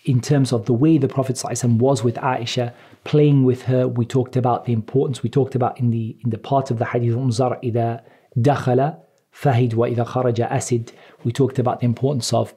in 0.05 0.21
terms 0.21 0.53
of 0.53 0.67
the 0.67 0.73
way 0.73 0.99
the 0.99 1.09
Prophet 1.09 1.37
ﷺ 1.37 1.79
was 1.79 2.03
with 2.05 2.15
Aisha, 2.17 2.73
playing 3.05 3.45
with 3.45 3.63
her. 3.63 3.89
We 3.89 4.07
talked 4.07 4.37
about 4.37 4.65
the 4.65 4.73
importance. 4.73 5.23
We 5.23 5.31
talked 5.31 5.55
about 5.55 5.79
in 5.79 5.91
the 5.91 6.17
in 6.25 6.31
the 6.31 6.39
part 6.39 6.71
of 6.71 6.79
the 6.79 6.87
hadith 6.87 7.15
Umzar 7.15 7.61
إذا 7.63 8.03
دخل 8.39 8.97
فهد 9.33 9.75
وإذا 9.75 10.05
خرج 10.05 10.41
أسد. 10.41 10.93
We 11.25 11.33
talked 11.33 11.59
about 11.59 11.81
the 11.81 11.87
importance 11.87 12.33
of 12.33 12.55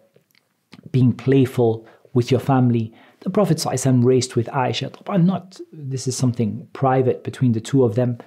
being 0.92 1.14
playful 1.14 1.86
with 2.14 2.32
your 2.32 2.40
family. 2.40 2.94
the 3.27 3.31
Prophet 3.31 3.57
ﷺ 3.57 4.05
raced 4.05 4.37
with 4.37 4.47
Aisha. 4.47 4.89
Not 5.25 5.61
this 5.73 6.07
is 6.07 6.17
something 6.17 6.69
private 6.73 7.25
between 7.25 7.51
the 7.51 7.61
two 7.61 7.83
of 7.83 7.97
them, 7.97 8.19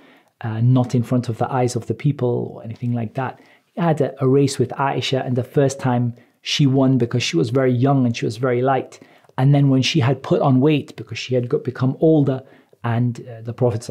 uh, 0.42 0.60
not 0.60 0.94
in 0.94 1.04
front 1.04 1.30
of 1.30 1.38
the 1.38 1.50
eyes 1.50 1.78
of 1.78 1.88
the 1.88 1.94
people 1.94 2.52
or 2.54 2.64
anything 2.66 2.92
like 2.92 3.14
that. 3.14 3.40
He 3.64 3.80
had 3.80 4.02
a, 4.02 4.14
a 4.22 4.28
race 4.28 4.60
with 4.60 4.72
Aisha, 4.72 5.26
and 5.26 5.38
the 5.38 5.44
first 5.46 5.80
time 5.80 6.16
she 6.42 6.68
won 6.68 6.98
because 6.98 7.24
she 7.24 7.38
was 7.38 7.50
very 7.50 7.72
young 7.72 8.06
and 8.06 8.14
she 8.18 8.26
was 8.26 8.36
very 8.36 8.62
light 8.62 9.00
And 9.38 9.56
then 9.56 9.70
when 9.70 9.82
she 9.82 10.02
had 10.02 10.22
put 10.22 10.42
on 10.42 10.60
weight 10.60 10.98
because 10.98 11.18
she 11.18 11.34
had 11.34 11.48
got, 11.48 11.64
become 11.64 11.96
older 12.02 12.44
and 12.84 13.26
uh, 13.26 13.42
the 13.42 13.54
Prophet 13.54 13.90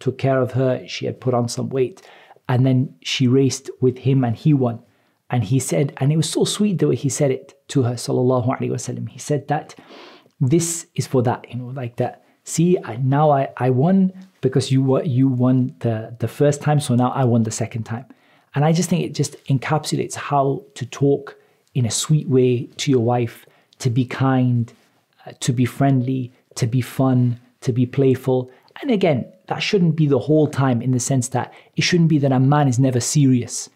took 0.00 0.18
care 0.18 0.40
of 0.40 0.50
her, 0.52 0.84
she 0.88 1.06
had 1.06 1.20
put 1.20 1.34
on 1.34 1.48
some 1.48 1.68
weight. 1.68 2.02
And 2.48 2.66
then 2.66 2.96
she 3.02 3.28
raced 3.28 3.70
with 3.80 3.98
him 3.98 4.24
and 4.24 4.34
he 4.34 4.52
won. 4.54 4.80
And 5.30 5.44
he 5.44 5.60
said, 5.60 5.92
and 5.98 6.12
it 6.12 6.16
was 6.16 6.28
so 6.28 6.44
sweet 6.44 6.78
the 6.78 6.88
way 6.88 6.96
he 6.96 7.08
said 7.08 7.30
it 7.30 7.54
to 7.68 7.84
her, 7.84 7.94
sallallahu 7.94 8.48
alaihi 8.48 8.72
wasallam. 8.72 9.08
He 9.08 9.20
said 9.20 9.46
that 9.46 9.76
this 10.40 10.86
is 10.94 11.06
for 11.06 11.22
that, 11.22 11.46
you 11.50 11.58
know, 11.58 11.66
like 11.66 11.96
that. 11.96 12.24
See, 12.44 12.78
I, 12.82 12.96
now 12.96 13.30
I, 13.30 13.48
I 13.56 13.70
won 13.70 14.12
because 14.40 14.70
you 14.70 14.82
were 14.82 15.02
you 15.02 15.28
won 15.28 15.74
the 15.80 16.16
the 16.18 16.28
first 16.28 16.62
time, 16.62 16.80
so 16.80 16.94
now 16.94 17.10
I 17.10 17.24
won 17.24 17.42
the 17.42 17.50
second 17.50 17.84
time. 17.84 18.06
And 18.54 18.64
I 18.64 18.72
just 18.72 18.88
think 18.88 19.04
it 19.04 19.14
just 19.14 19.36
encapsulates 19.46 20.14
how 20.14 20.64
to 20.74 20.86
talk 20.86 21.36
in 21.74 21.84
a 21.84 21.90
sweet 21.90 22.28
way 22.28 22.64
to 22.78 22.90
your 22.90 23.00
wife, 23.00 23.46
to 23.80 23.90
be 23.90 24.04
kind, 24.04 24.72
uh, 25.26 25.32
to 25.40 25.52
be 25.52 25.64
friendly, 25.64 26.32
to 26.54 26.66
be 26.66 26.80
fun, 26.80 27.38
to 27.60 27.72
be 27.72 27.86
playful. 27.86 28.50
And 28.80 28.90
again, 28.90 29.30
that 29.48 29.62
shouldn't 29.62 29.96
be 29.96 30.06
the 30.06 30.18
whole 30.18 30.48
time 30.48 30.80
in 30.80 30.92
the 30.92 31.00
sense 31.00 31.28
that 31.28 31.52
it 31.76 31.82
shouldn't 31.82 32.08
be 32.08 32.18
that 32.18 32.32
a 32.32 32.40
man 32.40 32.68
is 32.68 32.78
never 32.78 33.00
serious. 33.00 33.68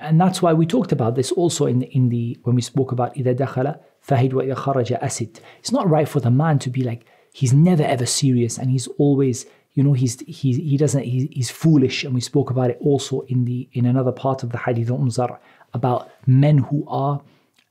And 0.00 0.20
that's 0.20 0.42
why 0.42 0.52
we 0.52 0.66
talked 0.66 0.92
about 0.92 1.14
this 1.14 1.32
also 1.32 1.66
in 1.66 1.78
the, 1.78 1.86
in 1.86 2.10
the 2.10 2.38
when 2.42 2.54
we 2.54 2.62
spoke 2.62 2.92
about 2.92 3.14
إذا 3.14 3.32
دخل 3.32 3.74
فهد 4.02 4.34
وإذا 4.34 4.54
خرج 4.54 4.92
أسد. 4.92 5.40
It's 5.58 5.72
not 5.72 5.88
right 5.88 6.08
for 6.08 6.20
the 6.20 6.30
man 6.30 6.58
to 6.60 6.70
be 6.70 6.82
like 6.82 7.06
he's 7.32 7.52
never 7.52 7.82
ever 7.82 8.06
serious 8.06 8.58
and 8.58 8.70
he's 8.70 8.86
always 8.98 9.46
you 9.74 9.82
know 9.82 9.92
he's 9.92 10.20
he 10.20 10.52
he 10.52 10.76
doesn't 10.76 11.02
he, 11.02 11.28
he's 11.32 11.50
foolish 11.50 12.04
and 12.04 12.14
we 12.14 12.20
spoke 12.20 12.50
about 12.50 12.70
it 12.70 12.78
also 12.80 13.20
in 13.22 13.44
the 13.44 13.68
in 13.72 13.86
another 13.86 14.12
part 14.12 14.42
of 14.42 14.50
the 14.50 14.58
hadith 14.58 14.90
of 14.90 14.98
Umzar 14.98 15.38
about 15.74 16.10
men 16.26 16.58
who 16.58 16.84
are 16.88 17.20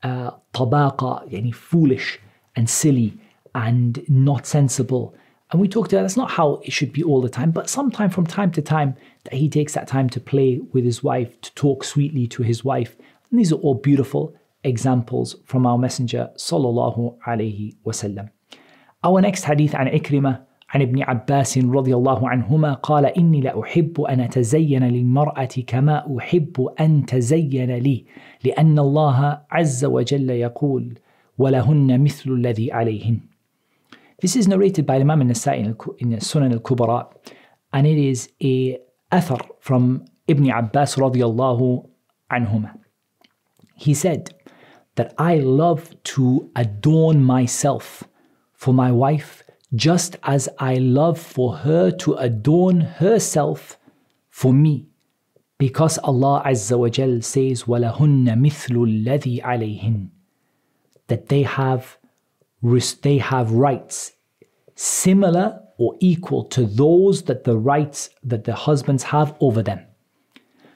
uh, 0.02 0.30
tabaqa 0.54 1.28
yani 1.30 1.54
foolish 1.54 2.18
and 2.54 2.68
silly 2.68 3.18
and 3.54 4.04
not 4.08 4.46
sensible 4.46 5.14
and 5.51 5.59
we 5.59 5.67
talked 5.67 5.91
about 5.91 6.03
that's 6.03 6.17
not 6.17 6.31
how 6.31 6.61
it 6.63 6.71
should 6.71 6.93
be 6.93 7.03
all 7.03 7.21
the 7.21 7.29
time, 7.29 7.51
but 7.51 7.69
sometime 7.69 8.09
from 8.09 8.25
time 8.25 8.51
to 8.51 8.61
time 8.61 8.95
that 9.25 9.33
he 9.33 9.49
takes 9.49 9.73
that 9.73 9.85
time 9.85 10.09
to 10.09 10.19
play 10.19 10.61
with 10.71 10.85
his 10.85 11.03
wife, 11.03 11.39
to 11.41 11.53
talk 11.55 11.83
sweetly 11.83 12.25
to 12.27 12.41
his 12.41 12.63
wife. 12.63 12.95
And 13.29 13.39
these 13.39 13.51
are 13.51 13.57
all 13.57 13.75
beautiful 13.75 14.33
examples 14.63 15.35
from 15.45 15.65
our 15.65 15.77
Messenger 15.77 16.29
sallallahu 16.37 17.17
alaihi 17.27 17.75
wasallam. 17.85 18.29
Our 19.03 19.19
next 19.19 19.43
hadith 19.43 19.73
عن 19.73 19.87
عكرمة 19.87 20.39
عن 20.73 20.81
ابن 20.81 21.03
عباس 21.03 21.57
رضي 21.57 21.95
الله 21.95 22.29
عنهما 22.29 22.73
قال 22.73 23.05
إني 23.05 23.41
لأحب 23.41 24.01
أن 24.01 24.19
أتزين 24.19 24.83
للمرأة 24.83 25.49
كما 25.67 26.17
أحب 26.17 26.69
أن 26.79 27.05
تزين 27.05 27.71
لي 27.71 28.05
لأن 28.43 28.79
الله 28.79 29.41
عز 29.51 29.85
وجل 29.85 30.29
يقول 30.29 30.99
ولهن 31.37 32.03
مثل 32.03 32.31
الذي 32.31 32.71
عليهن 32.71 33.30
This 34.20 34.36
is 34.36 34.48
narrated 34.48 34.86
by 34.86 34.96
Imam 34.96 35.22
al-Nasai 35.22 35.58
in 35.98 36.10
the 36.10 36.16
Sunan 36.16 36.52
al-Kubra 36.52 37.12
and 37.72 37.86
it 37.86 37.98
is 37.98 38.30
a 38.42 38.78
athar 39.12 39.40
from 39.60 40.04
Ibn 40.28 40.50
Abbas 40.50 40.96
رضي 40.96 41.22
الله 41.22 41.88
عنهما. 42.30 42.74
He 43.74 43.94
said 43.94 44.34
that 44.94 45.14
I 45.18 45.36
love 45.36 45.94
to 46.14 46.50
adorn 46.56 47.22
myself 47.22 48.04
for 48.54 48.72
my 48.72 48.90
wife 48.90 49.42
just 49.74 50.16
as 50.22 50.48
I 50.58 50.74
love 50.76 51.18
for 51.18 51.56
her 51.56 51.90
to 51.90 52.14
adorn 52.14 52.80
herself 52.80 53.78
for 54.30 54.52
me. 54.52 54.88
Because 55.58 55.98
Allah 55.98 56.42
Azza 56.44 56.78
wa 56.78 56.88
Jal 56.88 57.22
says, 57.22 57.64
وَلَهُنَّ 57.64 58.28
مِثْلُ 58.28 58.76
الَّذِي 58.76 59.42
عَلَيْهِنْ 59.42 60.08
That 61.08 61.28
they 61.28 61.42
have, 61.42 61.96
they 63.02 63.18
have 63.18 63.52
rights 63.52 64.12
similar 64.74 65.60
or 65.78 65.94
equal 66.00 66.44
to 66.44 66.66
those 66.66 67.22
that 67.24 67.44
the 67.44 67.56
rights 67.56 68.10
that 68.22 68.44
the 68.44 68.54
husbands 68.54 69.02
have 69.04 69.34
over 69.40 69.62
them. 69.62 69.80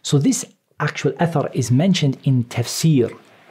So 0.03 0.19
this 0.19 0.45
actual 0.79 1.13
athar 1.13 1.55
is 1.55 1.71
mentioned 1.71 2.19
in 2.25 2.45
tafsir 2.45 3.11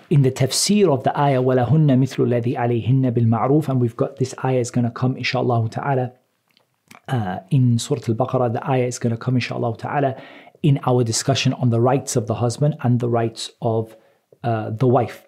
in 0.09 0.23
the 0.23 0.31
tafsir 0.31 0.91
of 0.91 1.03
the 1.03 1.17
ayah 1.19 1.41
وَلَهُنَّ 1.41 1.85
مِثْلُ 1.85 2.17
الَّذِي 2.27 2.57
عَلَيْهِنَّ 2.57 3.11
بِالْمَعْرُوفِ 3.11 3.69
and 3.69 3.79
we've 3.79 3.95
got 3.95 4.17
this 4.17 4.33
ayah 4.43 4.59
is 4.59 4.71
going 4.71 4.85
to 4.85 4.91
come 4.91 5.15
inshallah 5.15 5.69
ta'ala 5.69 6.11
uh, 7.07 7.37
in 7.51 7.77
Surah 7.77 8.01
Al-Baqarah 8.07 8.53
the 8.53 8.67
ayah 8.67 8.85
is 8.85 8.97
going 8.97 9.11
to 9.11 9.17
come 9.17 9.35
inshallah 9.35 9.77
ta'ala 9.77 10.15
in 10.63 10.79
our 10.87 11.03
discussion 11.03 11.53
on 11.53 11.69
the 11.69 11.79
rights 11.79 12.15
of 12.15 12.25
the 12.27 12.35
husband 12.35 12.75
and 12.81 12.99
the 12.99 13.09
rights 13.09 13.51
of 13.61 13.95
uh, 14.43 14.71
the 14.71 14.87
wife 14.87 15.25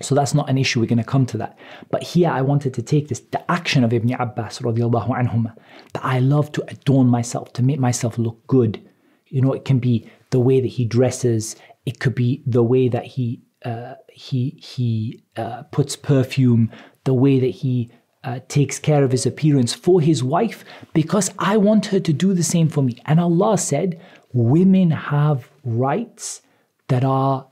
so 0.00 0.14
that's 0.14 0.34
not 0.34 0.48
an 0.50 0.58
issue 0.58 0.80
we're 0.80 0.86
going 0.86 0.98
to 0.98 1.04
come 1.04 1.26
to 1.26 1.38
that 1.38 1.56
but 1.90 2.02
here 2.02 2.30
I 2.30 2.42
wanted 2.42 2.74
to 2.74 2.82
take 2.82 3.08
this 3.08 3.20
the 3.20 3.50
action 3.50 3.84
of 3.84 3.92
Ibn 3.92 4.12
Abbas 4.14 4.58
radiallahu 4.60 5.54
that 5.92 6.04
I 6.04 6.18
love 6.18 6.50
to 6.52 6.64
adorn 6.68 7.06
myself 7.06 7.52
to 7.54 7.62
make 7.62 7.78
myself 7.78 8.18
look 8.18 8.46
good 8.46 8.80
you 9.28 9.40
know 9.40 9.52
it 9.52 9.64
can 9.64 9.78
be 9.78 10.10
the 10.30 10.40
way 10.40 10.60
that 10.60 10.68
he 10.68 10.84
dresses 10.84 11.56
it 11.86 12.00
could 12.00 12.14
be 12.14 12.42
the 12.46 12.62
way 12.62 12.88
that 12.88 13.04
he 13.04 13.42
uh, 13.64 13.94
he 14.12 14.50
he 14.62 15.22
uh, 15.36 15.62
puts 15.64 15.96
perfume, 15.96 16.70
the 17.04 17.14
way 17.14 17.40
that 17.40 17.46
he 17.46 17.90
uh, 18.22 18.40
takes 18.48 18.78
care 18.78 19.02
of 19.04 19.10
his 19.10 19.26
appearance 19.26 19.74
for 19.74 20.00
his 20.00 20.22
wife, 20.22 20.64
because 20.92 21.30
I 21.38 21.56
want 21.56 21.86
her 21.86 22.00
to 22.00 22.12
do 22.12 22.32
the 22.34 22.42
same 22.42 22.68
for 22.68 22.82
me. 22.82 23.00
And 23.06 23.20
Allah 23.20 23.58
said, 23.58 24.00
women 24.32 24.90
have 24.90 25.50
rights 25.64 26.42
that 26.88 27.04
are 27.04 27.48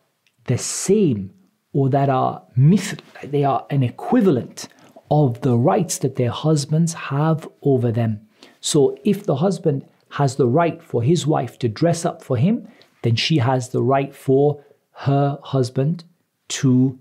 the 0.46 0.58
same 0.58 1.32
or 1.72 1.88
that 1.90 2.08
are 2.08 2.42
mithl, 2.56 3.00
they 3.24 3.44
are 3.44 3.66
an 3.70 3.82
equivalent 3.82 4.68
of 5.10 5.40
the 5.42 5.56
rights 5.56 5.98
that 5.98 6.16
their 6.16 6.30
husbands 6.30 6.94
have 6.94 7.48
over 7.62 7.92
them. 7.92 8.20
So 8.60 8.96
if 9.04 9.24
the 9.24 9.36
husband 9.36 9.84
has 10.10 10.36
the 10.36 10.46
right 10.46 10.82
for 10.82 11.02
his 11.02 11.26
wife 11.26 11.58
to 11.58 11.68
dress 11.68 12.04
up 12.04 12.22
for 12.22 12.36
him, 12.36 12.68
then 13.02 13.16
she 13.16 13.38
has 13.38 13.70
the 13.70 13.82
right 13.82 14.14
for 14.14 14.64
her 14.92 15.38
husband 15.42 16.04
to 16.48 16.98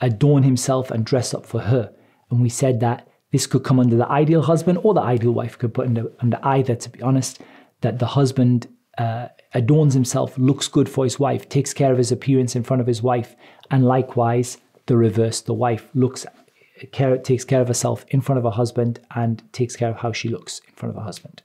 adorn 0.00 0.42
himself 0.42 0.90
and 0.90 1.04
dress 1.04 1.32
up 1.32 1.46
for 1.46 1.60
her. 1.60 1.92
And 2.30 2.40
we 2.40 2.48
said 2.48 2.80
that 2.80 3.08
this 3.30 3.46
could 3.46 3.64
come 3.64 3.78
under 3.78 3.96
the 3.96 4.08
ideal 4.08 4.42
husband 4.42 4.78
or 4.82 4.94
the 4.94 5.00
ideal 5.00 5.32
wife, 5.32 5.58
could 5.58 5.74
put 5.74 5.86
under, 5.86 6.10
under 6.20 6.38
either, 6.42 6.74
to 6.74 6.90
be 6.90 7.02
honest, 7.02 7.40
that 7.82 7.98
the 7.98 8.06
husband 8.06 8.68
uh, 8.98 9.28
adorns 9.54 9.94
himself, 9.94 10.36
looks 10.38 10.68
good 10.68 10.88
for 10.88 11.04
his 11.04 11.18
wife, 11.18 11.48
takes 11.48 11.72
care 11.72 11.92
of 11.92 11.98
his 11.98 12.12
appearance 12.12 12.56
in 12.56 12.62
front 12.62 12.80
of 12.80 12.86
his 12.86 13.02
wife, 13.02 13.36
and 13.70 13.84
likewise 13.84 14.58
the 14.86 14.96
reverse, 14.96 15.40
the 15.40 15.54
wife 15.54 15.88
looks 15.94 16.26
care, 16.92 17.16
takes 17.18 17.44
care 17.44 17.60
of 17.60 17.68
herself 17.68 18.04
in 18.08 18.20
front 18.20 18.38
of 18.38 18.44
her 18.44 18.50
husband 18.50 19.00
and 19.14 19.42
takes 19.52 19.76
care 19.76 19.90
of 19.90 19.96
how 19.96 20.12
she 20.12 20.28
looks 20.28 20.60
in 20.66 20.74
front 20.74 20.94
of 20.94 21.00
her 21.00 21.04
husband. 21.04 21.42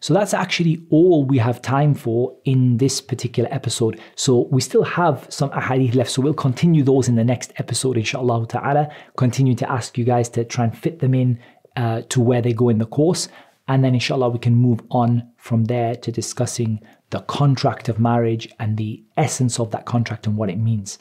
So 0.00 0.12
that's 0.14 0.34
actually 0.34 0.84
all 0.90 1.24
we 1.24 1.38
have 1.38 1.62
time 1.62 1.94
for 1.94 2.36
in 2.44 2.78
this 2.78 3.00
particular 3.00 3.48
episode. 3.52 4.00
So 4.16 4.48
we 4.50 4.60
still 4.60 4.82
have 4.82 5.26
some 5.28 5.50
ahadith 5.50 5.94
left. 5.94 6.10
So 6.10 6.22
we'll 6.22 6.34
continue 6.34 6.82
those 6.82 7.06
in 7.08 7.14
the 7.14 7.22
next 7.22 7.52
episode, 7.56 7.96
inshallah 7.96 8.48
ta'ala. 8.48 8.88
Continue 9.16 9.54
to 9.54 9.70
ask 9.70 9.96
you 9.96 10.04
guys 10.04 10.28
to 10.30 10.44
try 10.44 10.64
and 10.64 10.76
fit 10.76 10.98
them 10.98 11.14
in 11.14 11.38
uh, 11.76 12.02
to 12.08 12.20
where 12.20 12.42
they 12.42 12.52
go 12.52 12.68
in 12.68 12.78
the 12.78 12.86
course. 12.86 13.28
And 13.68 13.84
then 13.84 13.94
inshallah 13.94 14.30
we 14.30 14.38
can 14.38 14.54
move 14.54 14.80
on 14.90 15.30
from 15.36 15.66
there 15.66 15.94
to 15.94 16.12
discussing 16.12 16.80
the 17.10 17.20
contract 17.20 17.88
of 17.88 18.00
marriage 18.00 18.48
and 18.58 18.76
the 18.76 19.04
essence 19.16 19.60
of 19.60 19.70
that 19.70 19.86
contract 19.86 20.26
and 20.26 20.36
what 20.36 20.50
it 20.50 20.58
means. 20.58 20.98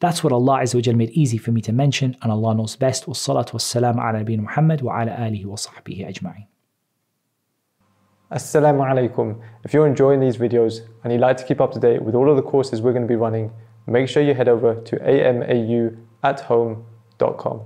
That's 0.00 0.22
what 0.22 0.32
Allah 0.32 0.60
Azza 0.60 0.94
made 0.94 1.10
easy 1.10 1.38
for 1.38 1.50
me 1.50 1.60
to 1.62 1.72
mention, 1.72 2.16
and 2.22 2.30
Allah 2.30 2.54
knows 2.54 2.76
best. 2.76 3.06
Wassalatu 3.06 3.54
wassalamu 3.54 3.98
ala 3.98 4.24
nabiyyina 4.24 4.42
Muhammad 4.42 4.80
wa 4.80 5.00
ala 5.00 5.10
alihi 5.10 5.44
wa 5.44 5.56
sahbihi 5.56 6.06
ajma'in. 6.08 6.46
Assalamu 8.30 8.86
alaikum. 8.86 9.40
If 9.64 9.74
you're 9.74 9.88
enjoying 9.88 10.20
these 10.20 10.36
videos 10.36 10.82
and 11.02 11.12
you'd 11.12 11.20
like 11.20 11.36
to 11.38 11.44
keep 11.44 11.60
up 11.60 11.72
to 11.72 11.80
date 11.80 12.00
with 12.02 12.14
all 12.14 12.30
of 12.30 12.36
the 12.36 12.42
courses 12.42 12.80
we're 12.80 12.92
going 12.92 13.02
to 13.02 13.08
be 13.08 13.16
running, 13.16 13.50
make 13.86 14.08
sure 14.08 14.22
you 14.22 14.34
head 14.34 14.48
over 14.48 14.80
to 14.82 14.96
amauathome.com. 14.96 17.62